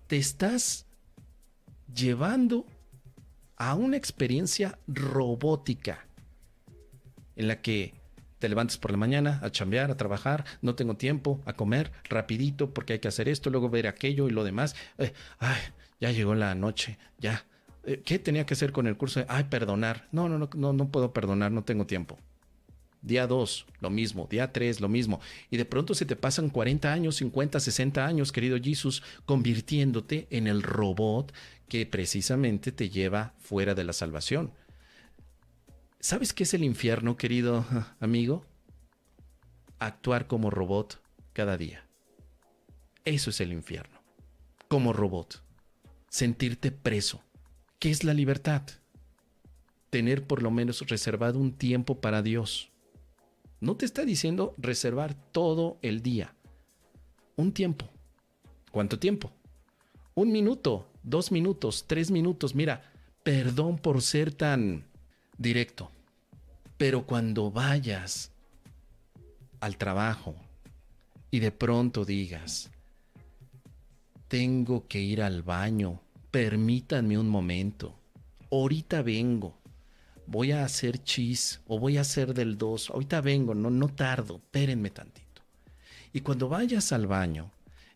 te 0.06 0.16
estás 0.16 0.86
llevando 1.94 2.66
a 3.56 3.74
una 3.74 3.96
experiencia 3.96 4.78
robótica 4.86 6.06
en 7.36 7.48
la 7.48 7.60
que 7.60 7.94
te 8.38 8.48
levantas 8.48 8.78
por 8.78 8.90
la 8.90 8.96
mañana 8.96 9.38
a 9.42 9.50
chambear, 9.50 9.90
a 9.90 9.96
trabajar, 9.96 10.44
no 10.62 10.74
tengo 10.74 10.96
tiempo, 10.96 11.42
a 11.44 11.52
comer 11.52 11.92
rapidito 12.04 12.72
porque 12.72 12.94
hay 12.94 12.98
que 12.98 13.08
hacer 13.08 13.28
esto, 13.28 13.50
luego 13.50 13.68
ver 13.68 13.86
aquello 13.86 14.28
y 14.28 14.30
lo 14.30 14.44
demás. 14.44 14.74
Eh, 14.98 15.12
ay, 15.38 15.60
ya 16.00 16.10
llegó 16.10 16.34
la 16.34 16.54
noche, 16.54 16.98
ya. 17.18 17.44
Eh, 17.84 18.02
¿Qué 18.04 18.18
tenía 18.18 18.46
que 18.46 18.54
hacer 18.54 18.72
con 18.72 18.86
el 18.86 18.96
curso? 18.96 19.24
Ay, 19.28 19.44
perdonar. 19.44 20.08
No, 20.12 20.28
no, 20.28 20.38
no, 20.38 20.72
no, 20.72 20.88
puedo 20.90 21.12
perdonar, 21.12 21.50
no 21.52 21.64
tengo 21.64 21.86
tiempo. 21.86 22.18
Día 23.02 23.26
2, 23.26 23.66
lo 23.80 23.90
mismo. 23.90 24.26
Día 24.30 24.52
3, 24.52 24.80
lo 24.80 24.88
mismo. 24.88 25.20
Y 25.50 25.56
de 25.56 25.64
pronto 25.64 25.94
se 25.94 26.04
te 26.04 26.16
pasan 26.16 26.50
40 26.50 26.92
años, 26.92 27.16
50, 27.16 27.58
60 27.58 28.04
años, 28.04 28.32
querido 28.32 28.58
Jesús, 28.62 29.02
convirtiéndote 29.24 30.26
en 30.30 30.46
el 30.46 30.62
robot 30.62 31.32
que 31.68 31.86
precisamente 31.86 32.72
te 32.72 32.90
lleva 32.90 33.32
fuera 33.38 33.74
de 33.74 33.84
la 33.84 33.92
salvación. 33.92 34.52
¿Sabes 36.00 36.32
qué 36.32 36.42
es 36.42 36.54
el 36.54 36.64
infierno, 36.64 37.16
querido 37.16 37.64
amigo? 38.00 38.44
Actuar 39.78 40.26
como 40.26 40.50
robot 40.50 41.00
cada 41.32 41.56
día. 41.56 41.86
Eso 43.04 43.30
es 43.30 43.40
el 43.40 43.52
infierno. 43.52 44.00
Como 44.68 44.92
robot. 44.92 45.42
Sentirte 46.08 46.70
preso. 46.70 47.22
¿Qué 47.80 47.90
es 47.90 48.04
la 48.04 48.12
libertad? 48.12 48.60
Tener 49.88 50.26
por 50.26 50.42
lo 50.42 50.50
menos 50.50 50.86
reservado 50.86 51.38
un 51.38 51.52
tiempo 51.52 51.98
para 51.98 52.20
Dios. 52.20 52.70
No 53.58 53.74
te 53.74 53.86
está 53.86 54.04
diciendo 54.04 54.54
reservar 54.58 55.14
todo 55.32 55.78
el 55.80 56.02
día. 56.02 56.34
Un 57.36 57.52
tiempo. 57.52 57.88
¿Cuánto 58.70 58.98
tiempo? 58.98 59.32
Un 60.14 60.30
minuto, 60.30 60.90
dos 61.02 61.32
minutos, 61.32 61.86
tres 61.86 62.10
minutos. 62.10 62.54
Mira, 62.54 62.92
perdón 63.22 63.78
por 63.78 64.02
ser 64.02 64.34
tan 64.34 64.84
directo, 65.38 65.90
pero 66.76 67.06
cuando 67.06 67.50
vayas 67.50 68.30
al 69.60 69.78
trabajo 69.78 70.36
y 71.30 71.38
de 71.38 71.50
pronto 71.50 72.04
digas, 72.04 72.70
tengo 74.28 74.86
que 74.86 75.00
ir 75.00 75.22
al 75.22 75.42
baño, 75.42 76.02
permítanme 76.30 77.18
un 77.18 77.28
momento, 77.28 77.98
ahorita 78.50 79.02
vengo, 79.02 79.58
voy 80.26 80.52
a 80.52 80.64
hacer 80.64 81.02
chis 81.02 81.60
o 81.66 81.78
voy 81.78 81.96
a 81.96 82.02
hacer 82.02 82.34
del 82.34 82.56
dos, 82.56 82.90
ahorita 82.90 83.20
vengo, 83.20 83.54
no, 83.54 83.70
no 83.70 83.88
tardo, 83.88 84.36
espérenme 84.36 84.90
tantito. 84.90 85.42
Y 86.12 86.20
cuando 86.20 86.48
vayas 86.48 86.92
al 86.92 87.06
baño 87.06 87.50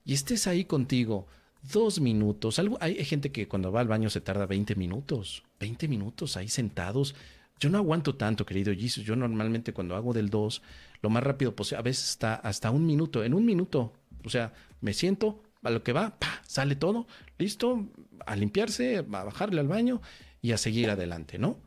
y 0.04 0.14
estés 0.14 0.46
ahí 0.46 0.64
contigo, 0.64 1.26
dos 1.72 2.00
minutos. 2.00 2.58
Algo, 2.58 2.78
hay 2.80 3.02
gente 3.04 3.32
que 3.32 3.48
cuando 3.48 3.72
va 3.72 3.80
al 3.80 3.88
baño 3.88 4.10
se 4.10 4.20
tarda 4.20 4.46
20 4.46 4.74
minutos. 4.74 5.42
20 5.60 5.88
minutos 5.88 6.36
ahí 6.36 6.48
sentados. 6.48 7.14
Yo 7.58 7.70
no 7.70 7.78
aguanto 7.78 8.14
tanto, 8.16 8.44
querido 8.44 8.72
Jesus. 8.74 9.04
Yo 9.04 9.16
normalmente 9.16 9.72
cuando 9.72 9.96
hago 9.96 10.12
del 10.12 10.30
2, 10.30 10.62
lo 11.02 11.10
más 11.10 11.22
rápido 11.22 11.54
posible, 11.54 11.78
a 11.78 11.82
veces 11.82 12.10
está 12.10 12.34
hasta 12.34 12.70
un 12.70 12.86
minuto. 12.86 13.24
En 13.24 13.34
un 13.34 13.44
minuto, 13.44 13.92
o 14.24 14.28
sea, 14.28 14.52
me 14.80 14.92
siento, 14.92 15.42
a 15.62 15.70
lo 15.70 15.82
que 15.82 15.92
va, 15.92 16.16
sale 16.46 16.76
todo, 16.76 17.06
listo, 17.38 17.86
a 18.26 18.36
limpiarse, 18.36 18.98
a 18.98 19.02
bajarle 19.02 19.60
al 19.60 19.68
baño 19.68 20.00
y 20.42 20.52
a 20.52 20.58
seguir 20.58 20.90
adelante, 20.90 21.38
¿no? 21.38 21.58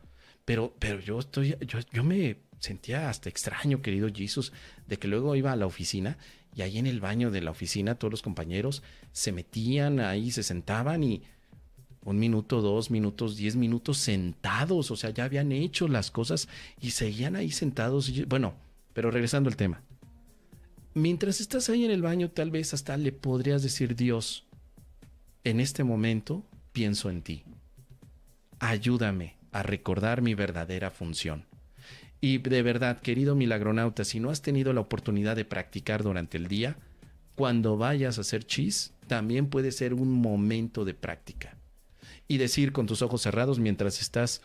Pero, 0.45 0.73
pero 0.79 0.99
yo 0.99 1.19
estoy, 1.19 1.55
yo, 1.61 1.79
yo 1.91 2.03
me 2.03 2.37
sentía 2.59 3.09
hasta 3.09 3.29
extraño, 3.29 3.81
querido 3.81 4.09
Jesus, 4.13 4.53
de 4.87 4.97
que 4.97 5.07
luego 5.07 5.35
iba 5.35 5.51
a 5.51 5.55
la 5.55 5.65
oficina 5.65 6.17
y 6.55 6.61
ahí 6.61 6.77
en 6.77 6.87
el 6.87 6.99
baño 6.99 7.29
de 7.29 7.41
la 7.41 7.51
oficina 7.51 7.95
todos 7.95 8.11
los 8.11 8.21
compañeros 8.21 8.81
se 9.11 9.31
metían 9.31 9.99
ahí, 9.99 10.31
se 10.31 10.43
sentaban 10.43 11.03
y 11.03 11.21
un 12.03 12.19
minuto, 12.19 12.61
dos 12.61 12.89
minutos, 12.89 13.35
diez 13.35 13.55
minutos 13.55 13.97
sentados, 13.97 14.91
o 14.91 14.95
sea, 14.95 15.09
ya 15.09 15.25
habían 15.25 15.51
hecho 15.51 15.87
las 15.89 16.09
cosas 16.09 16.47
y 16.79 16.91
seguían 16.91 17.35
ahí 17.35 17.51
sentados. 17.51 18.11
bueno, 18.27 18.55
pero 18.93 19.11
regresando 19.11 19.49
al 19.49 19.57
tema. 19.57 19.81
Mientras 20.93 21.41
estás 21.41 21.69
ahí 21.69 21.83
en 21.85 21.91
el 21.91 22.01
baño, 22.01 22.31
tal 22.31 22.49
vez 22.49 22.73
hasta 22.73 22.97
le 22.97 23.11
podrías 23.11 23.61
decir, 23.61 23.95
Dios, 23.95 24.46
en 25.49 25.61
este 25.61 25.85
momento 25.85 26.45
pienso 26.73 27.09
en 27.09 27.21
ti. 27.21 27.43
Ayúdame 28.59 29.37
a 29.53 29.63
recordar 29.63 30.21
mi 30.21 30.33
verdadera 30.33 30.91
función. 30.91 31.45
Y 32.19 32.39
de 32.39 32.61
verdad, 32.63 32.99
querido 32.99 33.33
milagronauta, 33.33 34.03
si 34.03 34.19
no 34.19 34.29
has 34.29 34.41
tenido 34.41 34.73
la 34.73 34.81
oportunidad 34.81 35.37
de 35.37 35.45
practicar 35.45 36.03
durante 36.03 36.37
el 36.37 36.49
día, 36.49 36.75
cuando 37.35 37.77
vayas 37.77 38.17
a 38.17 38.21
hacer 38.21 38.43
chis, 38.43 38.93
también 39.07 39.47
puede 39.47 39.71
ser 39.71 39.93
un 39.93 40.11
momento 40.11 40.83
de 40.83 40.93
práctica. 40.93 41.55
Y 42.27 42.39
decir 42.39 42.73
con 42.73 42.85
tus 42.85 43.01
ojos 43.01 43.21
cerrados 43.21 43.57
mientras 43.57 44.01
estás, 44.01 44.41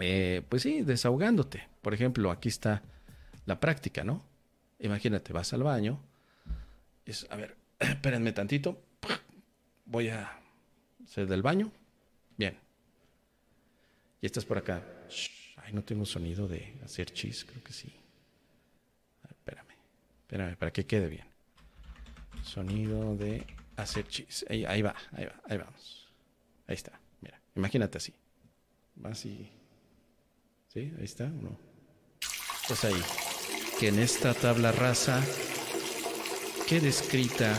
eh, 0.00 0.42
pues 0.48 0.62
sí, 0.62 0.82
desahogándote. 0.82 1.68
Por 1.82 1.94
ejemplo, 1.94 2.32
aquí 2.32 2.48
está 2.48 2.82
la 3.46 3.60
práctica, 3.60 4.02
¿no? 4.02 4.24
Imagínate, 4.80 5.32
vas 5.32 5.52
al 5.52 5.62
baño. 5.62 6.02
Es, 7.06 7.28
a 7.30 7.36
ver, 7.36 7.56
espérenme 7.78 8.32
tantito. 8.32 8.82
Voy 9.88 10.08
a 10.08 10.30
hacer 11.04 11.26
del 11.26 11.42
baño. 11.42 11.72
Bien. 12.36 12.56
Y 14.20 14.26
estás 14.26 14.44
por 14.44 14.58
acá. 14.58 14.82
Ay, 15.56 15.72
no 15.72 15.82
tengo 15.82 16.06
sonido 16.06 16.46
de 16.46 16.78
hacer 16.84 17.12
chis, 17.12 17.44
creo 17.44 17.62
que 17.62 17.72
sí. 17.72 17.92
espérame, 19.28 19.74
espérame, 20.20 20.56
para 20.56 20.72
que 20.72 20.86
quede 20.86 21.08
bien. 21.08 21.26
Sonido 22.44 23.16
de 23.16 23.44
hacer 23.76 24.06
chis. 24.06 24.44
Ahí, 24.48 24.82
va, 24.82 24.94
ahí 25.12 25.24
va, 25.24 25.40
ahí 25.48 25.58
vamos. 25.58 26.08
Ahí 26.66 26.74
está, 26.74 27.00
mira, 27.20 27.40
imagínate 27.56 27.98
así. 27.98 28.14
Más 28.96 29.24
y... 29.24 29.50
¿Sí? 30.68 30.92
Ahí 30.98 31.04
está, 31.04 31.24
¿o 31.24 31.42
no? 31.42 31.58
Pues 32.66 32.84
ahí. 32.84 33.02
Que 33.80 33.88
en 33.88 34.00
esta 34.00 34.34
tabla 34.34 34.72
rasa 34.72 35.24
quede 36.66 36.88
escrita 36.88 37.58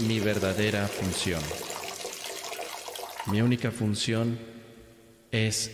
mi 0.00 0.18
verdadera 0.18 0.88
función. 0.88 1.42
Mi 3.30 3.42
única 3.42 3.70
función 3.70 4.38
es 5.30 5.70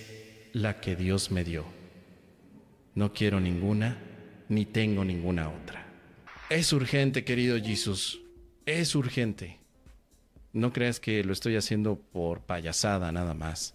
la 0.53 0.81
que 0.81 0.97
Dios 0.97 1.31
me 1.31 1.45
dio. 1.45 1.65
No 2.97 3.13
quiero 3.13 3.39
ninguna, 3.39 3.97
ni 4.49 4.67
tengo 4.67 5.05
ninguna 5.05 5.49
otra. 5.49 5.87
Es 6.51 6.73
urgente, 6.73 7.23
querido 7.23 7.57
Jesús. 7.63 8.21
Es 8.67 8.97
urgente. 8.97 9.61
No 10.53 10.73
creas 10.73 10.99
que 10.99 11.23
lo 11.23 11.33
estoy 11.33 11.55
haciendo 11.55 11.97
por 11.97 12.41
payasada 12.41 13.13
nada 13.13 13.35
más. 13.35 13.75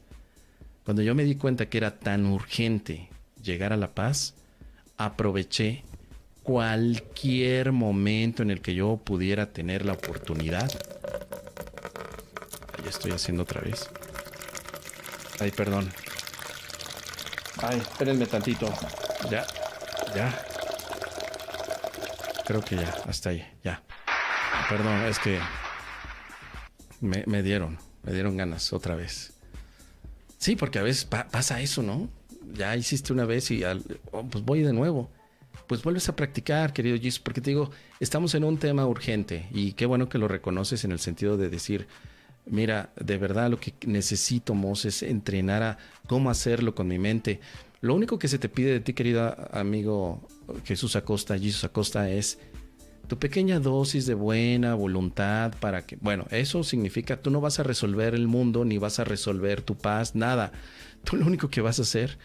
Cuando 0.83 1.01
yo 1.01 1.15
me 1.15 1.23
di 1.23 1.35
cuenta 1.35 1.69
que 1.69 1.77
era 1.77 1.99
tan 1.99 2.25
urgente 2.25 3.07
llegar 3.41 3.71
a 3.71 3.77
la 3.77 3.95
paz, 3.95 4.35
aproveché 4.97 5.83
cualquier 6.43 7.71
momento 7.71 8.43
en 8.43 8.51
el 8.51 8.59
que 8.59 8.75
yo 8.75 8.97
pudiera 8.97 9.53
tener 9.53 9.85
la 9.85 9.93
oportunidad. 9.93 10.98
Ahí 12.81 12.87
estoy 12.87 13.11
haciendo 13.11 13.43
otra 13.43 13.61
vez. 13.61 13.89
Ay, 15.39 15.51
perdón. 15.51 15.89
Ay, 17.61 17.79
espérenme 17.79 18.25
tantito. 18.25 18.71
Ya, 19.29 19.45
ya. 20.15 20.45
Creo 22.45 22.61
que 22.61 22.77
ya, 22.77 22.95
hasta 23.05 23.29
ahí, 23.29 23.45
ya. 23.63 23.83
Perdón, 24.69 25.03
es 25.03 25.19
que 25.19 25.39
me, 27.01 27.43
dieron, 27.43 27.77
me 28.03 28.13
dieron 28.13 28.37
ganas 28.37 28.71
otra 28.73 28.95
vez. 28.95 29.33
Sí, 30.37 30.55
porque 30.55 30.79
a 30.79 30.83
veces 30.83 31.05
pasa 31.05 31.61
eso, 31.61 31.83
¿no? 31.83 32.09
Ya 32.53 32.75
hiciste 32.75 33.13
una 33.13 33.25
vez 33.25 33.51
y 33.51 33.63
oh, 34.11 34.23
pues 34.29 34.43
voy 34.43 34.61
de 34.61 34.73
nuevo. 34.73 35.09
Pues 35.67 35.83
vuelves 35.83 36.09
a 36.09 36.15
practicar, 36.15 36.73
querido 36.73 36.97
Jesus, 36.97 37.19
porque 37.19 37.41
te 37.41 37.51
digo, 37.51 37.69
estamos 37.99 38.33
en 38.33 38.43
un 38.43 38.57
tema 38.57 38.87
urgente 38.87 39.47
y 39.51 39.73
qué 39.73 39.85
bueno 39.85 40.09
que 40.09 40.17
lo 40.17 40.27
reconoces 40.27 40.83
en 40.83 40.91
el 40.91 40.99
sentido 40.99 41.37
de 41.37 41.49
decir, 41.49 41.87
mira, 42.49 42.91
de 42.99 43.17
verdad 43.17 43.49
lo 43.49 43.59
que 43.59 43.73
necesito, 43.85 44.53
Moses, 44.53 45.01
es 45.03 45.09
entrenar 45.09 45.63
a 45.63 45.77
cómo 46.07 46.29
hacerlo 46.29 46.75
con 46.75 46.87
mi 46.87 46.99
mente. 46.99 47.39
Lo 47.81 47.95
único 47.95 48.19
que 48.19 48.27
se 48.27 48.39
te 48.39 48.49
pide 48.49 48.71
de 48.71 48.79
ti, 48.81 48.93
querido 48.93 49.35
amigo 49.51 50.27
Jesús 50.65 50.95
Acosta, 50.95 51.37
Jesús 51.37 51.63
Acosta, 51.63 52.09
es 52.09 52.39
tu 53.07 53.17
pequeña 53.17 53.59
dosis 53.59 54.05
de 54.05 54.13
buena 54.13 54.75
voluntad 54.75 55.53
para 55.59 55.85
que, 55.85 55.97
bueno, 56.01 56.25
eso 56.29 56.63
significa 56.63 57.21
tú 57.21 57.31
no 57.31 57.41
vas 57.41 57.59
a 57.59 57.63
resolver 57.63 58.13
el 58.13 58.27
mundo 58.27 58.65
ni 58.65 58.77
vas 58.77 58.99
a 58.99 59.03
resolver 59.03 59.61
tu 59.61 59.75
paz, 59.75 60.13
nada. 60.13 60.51
Tú 61.03 61.15
lo 61.15 61.25
único 61.25 61.49
que 61.49 61.61
vas 61.61 61.79
a 61.79 61.83
hacer 61.83 62.19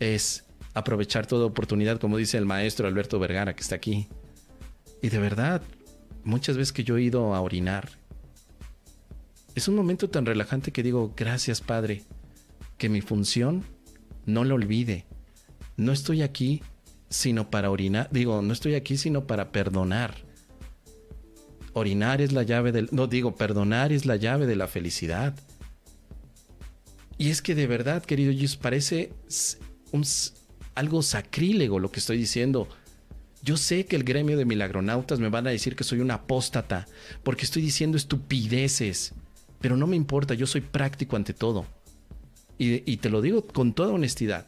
es 0.00 0.44
aprovechar 0.72 1.26
toda 1.26 1.46
oportunidad, 1.46 1.98
como 1.98 2.16
dice 2.16 2.38
el 2.38 2.46
maestro 2.46 2.86
Alberto 2.86 3.18
Vergara 3.18 3.54
que 3.54 3.62
está 3.62 3.74
aquí. 3.74 4.08
Y 5.02 5.08
de 5.08 5.18
verdad, 5.18 5.62
muchas 6.24 6.56
veces 6.56 6.72
que 6.72 6.84
yo 6.84 6.96
he 6.96 7.02
ido 7.02 7.34
a 7.34 7.40
orinar, 7.40 7.90
es 9.56 9.68
un 9.68 9.74
momento 9.74 10.10
tan 10.10 10.26
relajante 10.26 10.70
que 10.70 10.82
digo, 10.82 11.14
gracias 11.16 11.62
Padre, 11.62 12.04
que 12.76 12.90
mi 12.90 13.00
función 13.00 13.64
no 14.26 14.44
lo 14.44 14.54
olvide. 14.54 15.06
No 15.78 15.92
estoy 15.92 16.20
aquí 16.20 16.62
sino 17.08 17.50
para 17.50 17.70
orinar. 17.70 18.10
Digo, 18.12 18.42
no 18.42 18.52
estoy 18.52 18.74
aquí 18.74 18.98
sino 18.98 19.26
para 19.26 19.52
perdonar. 19.52 20.14
Orinar 21.72 22.20
es 22.20 22.32
la 22.32 22.42
llave 22.42 22.70
del... 22.70 22.90
No 22.92 23.06
digo, 23.06 23.34
perdonar 23.34 23.92
es 23.92 24.04
la 24.04 24.16
llave 24.16 24.46
de 24.46 24.56
la 24.56 24.68
felicidad. 24.68 25.34
Y 27.16 27.30
es 27.30 27.40
que 27.40 27.54
de 27.54 27.66
verdad, 27.66 28.04
querido 28.04 28.32
Jesus, 28.32 28.58
parece 28.58 29.14
algo 30.74 31.02
sacrílego 31.02 31.78
lo 31.78 31.90
que 31.90 32.00
estoy 32.00 32.18
diciendo. 32.18 32.68
Yo 33.42 33.56
sé 33.56 33.86
que 33.86 33.96
el 33.96 34.04
gremio 34.04 34.36
de 34.36 34.44
milagronautas 34.44 35.18
me 35.18 35.30
van 35.30 35.46
a 35.46 35.50
decir 35.50 35.76
que 35.76 35.84
soy 35.84 36.00
un 36.00 36.10
apóstata 36.10 36.86
porque 37.22 37.46
estoy 37.46 37.62
diciendo 37.62 37.96
estupideces, 37.96 39.14
pero 39.66 39.76
no 39.76 39.88
me 39.88 39.96
importa, 39.96 40.34
yo 40.34 40.46
soy 40.46 40.60
práctico 40.60 41.16
ante 41.16 41.34
todo. 41.34 41.66
Y, 42.56 42.98
te 42.98 43.10
lo 43.10 43.20
digo 43.20 43.44
con 43.48 43.72
toda 43.72 43.92
honestidad. 43.92 44.46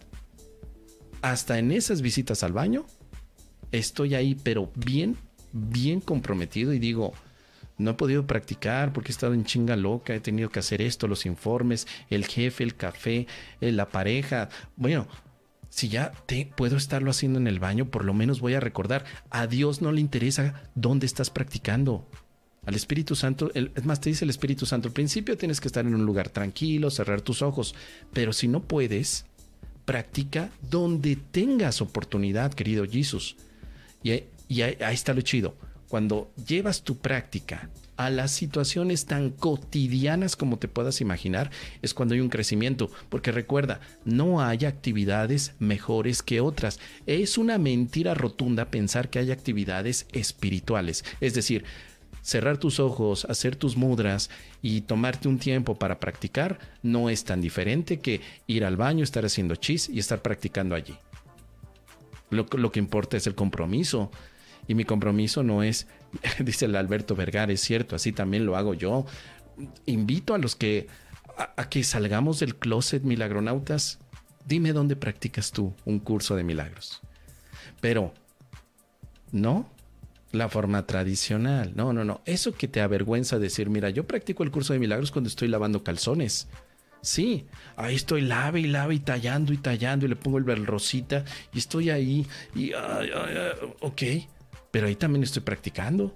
Hasta 1.22 1.58
en 1.58 1.72
esas 1.72 2.02
visitas 2.02 2.44
al 2.44 2.52
baño, 2.52 2.86
estoy 3.72 4.14
ahí, 4.14 4.36
pero 4.36 4.70
bien, 4.76 5.16
bien 5.52 6.00
comprometido 6.00 6.72
y 6.72 6.78
digo, 6.78 7.14
no 7.78 7.90
he 7.90 7.94
podido 7.94 8.28
practicar 8.28 8.92
porque 8.92 9.10
he 9.10 9.10
estado 9.10 9.34
en 9.34 9.44
chinga 9.44 9.74
loca, 9.74 10.14
he 10.14 10.20
tenido 10.20 10.50
que 10.50 10.60
hacer 10.60 10.80
esto, 10.82 11.08
los 11.08 11.26
informes, 11.26 11.88
el 12.10 12.24
jefe, 12.24 12.62
el 12.62 12.76
café, 12.76 13.26
eh, 13.60 13.72
la 13.72 13.88
pareja. 13.88 14.50
Bueno, 14.76 15.08
si 15.68 15.88
ya 15.88 16.12
te 16.26 16.46
puedo 16.46 16.76
estarlo 16.76 17.10
haciendo 17.10 17.40
en 17.40 17.48
el 17.48 17.58
baño, 17.58 17.90
por 17.90 18.04
lo 18.04 18.14
menos 18.14 18.38
voy 18.38 18.54
a 18.54 18.60
recordar, 18.60 19.04
a 19.30 19.48
Dios 19.48 19.82
no 19.82 19.90
le 19.90 20.00
interesa 20.00 20.62
dónde 20.76 21.06
estás 21.06 21.30
practicando. 21.30 22.06
Al 22.66 22.74
Espíritu 22.74 23.14
Santo, 23.14 23.50
es 23.54 23.84
más, 23.84 24.00
te 24.00 24.10
dice 24.10 24.24
el 24.24 24.30
Espíritu 24.30 24.66
Santo, 24.66 24.88
al 24.88 24.94
principio 24.94 25.38
tienes 25.38 25.60
que 25.60 25.68
estar 25.68 25.86
en 25.86 25.94
un 25.94 26.04
lugar 26.04 26.28
tranquilo, 26.28 26.90
cerrar 26.90 27.22
tus 27.22 27.40
ojos, 27.40 27.74
pero 28.12 28.32
si 28.32 28.46
no 28.46 28.60
puedes, 28.60 29.24
practica 29.88 30.50
donde 30.70 31.16
tengas 31.16 31.80
oportunidad, 31.80 32.52
querido 32.52 32.84
Jesús. 32.86 33.36
Y, 34.02 34.10
ahí 34.60 34.76
está 34.94 35.14
lo 35.14 35.22
chido. 35.22 35.54
Cuando 35.88 36.30
llevas 36.46 36.82
tu 36.82 36.98
práctica 36.98 37.70
a 37.96 38.10
las 38.10 38.30
situaciones 38.30 39.06
tan 39.06 39.30
cotidianas 39.30 40.36
como 40.36 40.58
te 40.58 40.68
puedas 40.68 41.00
imaginar, 41.00 41.50
es 41.80 41.94
cuando 41.94 42.14
hay 42.14 42.20
un 42.20 42.28
crecimiento. 42.28 42.90
Porque 43.08 43.32
recuerda, 43.32 43.80
no 44.04 44.42
hay 44.42 44.66
actividades 44.66 45.54
mejores 45.58 46.22
que 46.22 46.42
otras. 46.42 46.80
Es 47.06 47.38
una 47.38 47.56
mentira 47.56 48.12
rotunda 48.12 48.70
pensar 48.70 49.08
que 49.08 49.20
hay 49.20 49.30
actividades 49.30 50.06
espirituales. 50.12 51.02
Es 51.22 51.32
decir, 51.32 51.64
cerrar 52.22 52.58
tus 52.58 52.80
ojos, 52.80 53.24
hacer 53.24 53.56
tus 53.56 53.76
mudras 53.76 54.30
y 54.62 54.82
tomarte 54.82 55.28
un 55.28 55.38
tiempo 55.38 55.78
para 55.78 56.00
practicar 56.00 56.58
no 56.82 57.10
es 57.10 57.24
tan 57.24 57.40
diferente 57.40 58.00
que 58.00 58.20
ir 58.46 58.64
al 58.64 58.76
baño, 58.76 59.04
estar 59.04 59.24
haciendo 59.24 59.56
chis 59.56 59.88
y 59.88 59.98
estar 59.98 60.22
practicando 60.22 60.74
allí. 60.74 60.96
Lo, 62.30 62.46
que 62.46 62.78
importa 62.78 63.16
es 63.16 63.26
el 63.26 63.34
compromiso. 63.34 64.10
Y 64.66 64.74
mi 64.74 64.84
compromiso 64.84 65.42
no 65.42 65.62
es, 65.62 65.86
dice 66.40 66.66
el 66.66 66.76
Alberto 66.76 67.16
Vergara, 67.16 67.52
es 67.52 67.60
cierto, 67.60 67.96
así 67.96 68.12
también 68.12 68.44
lo 68.44 68.56
hago 68.56 68.74
yo. 68.74 69.06
Invito 69.86 70.34
a 70.34 70.38
los 70.38 70.54
que, 70.54 70.86
a 71.36 71.68
que 71.68 71.82
salgamos 71.84 72.40
del 72.40 72.56
closet 72.56 73.02
milagronautas. 73.02 73.98
Dime 74.46 74.72
dónde 74.72 74.96
practicas 74.96 75.52
tú 75.52 75.74
un 75.84 75.98
curso 75.98 76.36
de 76.36 76.44
milagros. 76.44 77.00
Pero, 77.80 78.12
no, 79.32 79.70
la 80.32 80.48
forma 80.48 80.86
tradicional. 80.86 81.72
No, 81.74 81.92
no, 81.92 82.04
no. 82.04 82.20
Eso 82.24 82.52
que 82.52 82.68
te 82.68 82.80
avergüenza 82.80 83.38
decir, 83.38 83.70
mira, 83.70 83.90
yo 83.90 84.06
practico 84.06 84.42
el 84.42 84.50
curso 84.50 84.72
de 84.72 84.78
milagros 84.78 85.10
cuando 85.10 85.28
estoy 85.28 85.48
lavando 85.48 85.82
calzones. 85.82 86.48
Sí, 87.00 87.46
ahí 87.76 87.94
estoy 87.94 88.22
lave 88.22 88.60
y 88.60 88.66
lave 88.66 88.96
y 88.96 88.98
tallando 88.98 89.52
y 89.52 89.56
tallando 89.58 90.04
y 90.04 90.08
le 90.08 90.16
pongo 90.16 90.38
el 90.38 90.66
rosita 90.66 91.24
y 91.54 91.58
estoy 91.58 91.90
ahí 91.90 92.26
y, 92.56 92.72
ok, 93.80 94.02
pero 94.72 94.88
ahí 94.88 94.96
también 94.96 95.22
estoy 95.22 95.42
practicando. 95.42 96.12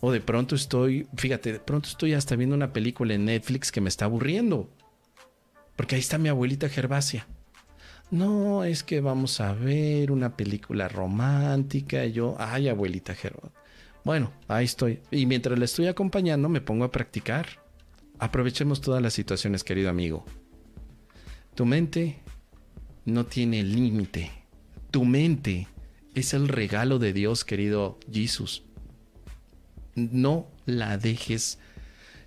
O 0.00 0.10
de 0.10 0.20
pronto 0.20 0.56
estoy, 0.56 1.06
fíjate, 1.16 1.52
de 1.52 1.60
pronto 1.60 1.88
estoy 1.88 2.12
hasta 2.14 2.34
viendo 2.34 2.56
una 2.56 2.72
película 2.72 3.14
en 3.14 3.24
Netflix 3.24 3.70
que 3.70 3.80
me 3.80 3.88
está 3.88 4.06
aburriendo. 4.06 4.68
Porque 5.76 5.94
ahí 5.94 6.00
está 6.00 6.18
mi 6.18 6.28
abuelita 6.28 6.68
Gervasia 6.68 7.26
no, 8.12 8.62
es 8.62 8.82
que 8.82 9.00
vamos 9.00 9.40
a 9.40 9.54
ver 9.54 10.12
una 10.12 10.36
película 10.36 10.86
romántica. 10.86 12.04
Yo, 12.04 12.36
ay, 12.38 12.68
abuelita 12.68 13.14
Gerard. 13.14 13.50
Bueno, 14.04 14.30
ahí 14.48 14.66
estoy. 14.66 15.00
Y 15.10 15.26
mientras 15.26 15.58
la 15.58 15.64
estoy 15.64 15.86
acompañando, 15.86 16.48
me 16.50 16.60
pongo 16.60 16.84
a 16.84 16.92
practicar. 16.92 17.46
Aprovechemos 18.18 18.82
todas 18.82 19.00
las 19.02 19.14
situaciones, 19.14 19.64
querido 19.64 19.88
amigo. 19.88 20.26
Tu 21.54 21.64
mente 21.64 22.18
no 23.06 23.24
tiene 23.24 23.62
límite. 23.62 24.30
Tu 24.90 25.06
mente 25.06 25.66
es 26.14 26.34
el 26.34 26.48
regalo 26.48 26.98
de 26.98 27.14
Dios, 27.14 27.46
querido 27.46 27.98
Jesús. 28.12 28.62
No 29.94 30.48
la 30.66 30.98
dejes 30.98 31.58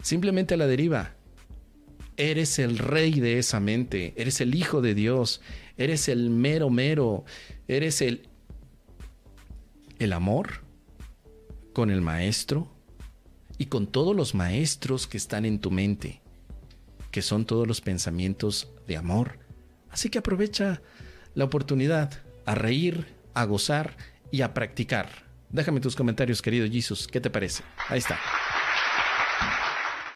simplemente 0.02 0.56
a 0.56 0.58
la 0.58 0.66
deriva. 0.66 1.14
Eres 2.18 2.60
el 2.60 2.78
rey 2.78 3.20
de 3.20 3.40
esa 3.40 3.60
mente, 3.60 4.14
eres 4.16 4.40
el 4.40 4.56
hijo 4.56 4.82
de 4.82 4.96
Dios, 4.96 5.42
eres 5.78 6.08
el 6.08 6.30
mero 6.30 6.70
mero, 6.70 7.26
eres 7.68 8.02
el 8.02 8.28
el 10.00 10.14
amor 10.14 10.62
con 11.74 11.90
el 11.90 12.02
maestro 12.02 12.72
y 13.58 13.68
con 13.68 13.88
todos 13.88 14.16
los 14.16 14.36
maestros 14.36 15.08
que 15.08 15.18
están 15.18 15.46
en 15.46 15.60
tu 15.60 15.72
mente, 15.72 16.22
que 17.12 17.22
son 17.22 17.46
todos 17.46 17.68
los 17.68 17.82
pensamientos 17.82 18.70
de 18.88 18.98
amor. 18.98 19.40
Así 19.90 20.10
que 20.10 20.20
aprovecha 20.20 20.82
la 21.34 21.46
oportunidad 21.46 22.12
a 22.46 22.56
reír, 22.56 23.08
a 23.34 23.46
gozar 23.46 23.96
y 24.32 24.42
a 24.42 24.54
practicar. 24.54 25.26
Déjame 25.50 25.80
tus 25.80 25.96
comentarios, 25.96 26.42
querido 26.42 26.68
Jesus. 26.68 27.08
¿Qué 27.08 27.22
te 27.22 27.30
parece? 27.30 27.64
Ahí 27.88 28.00
está. 28.00 28.20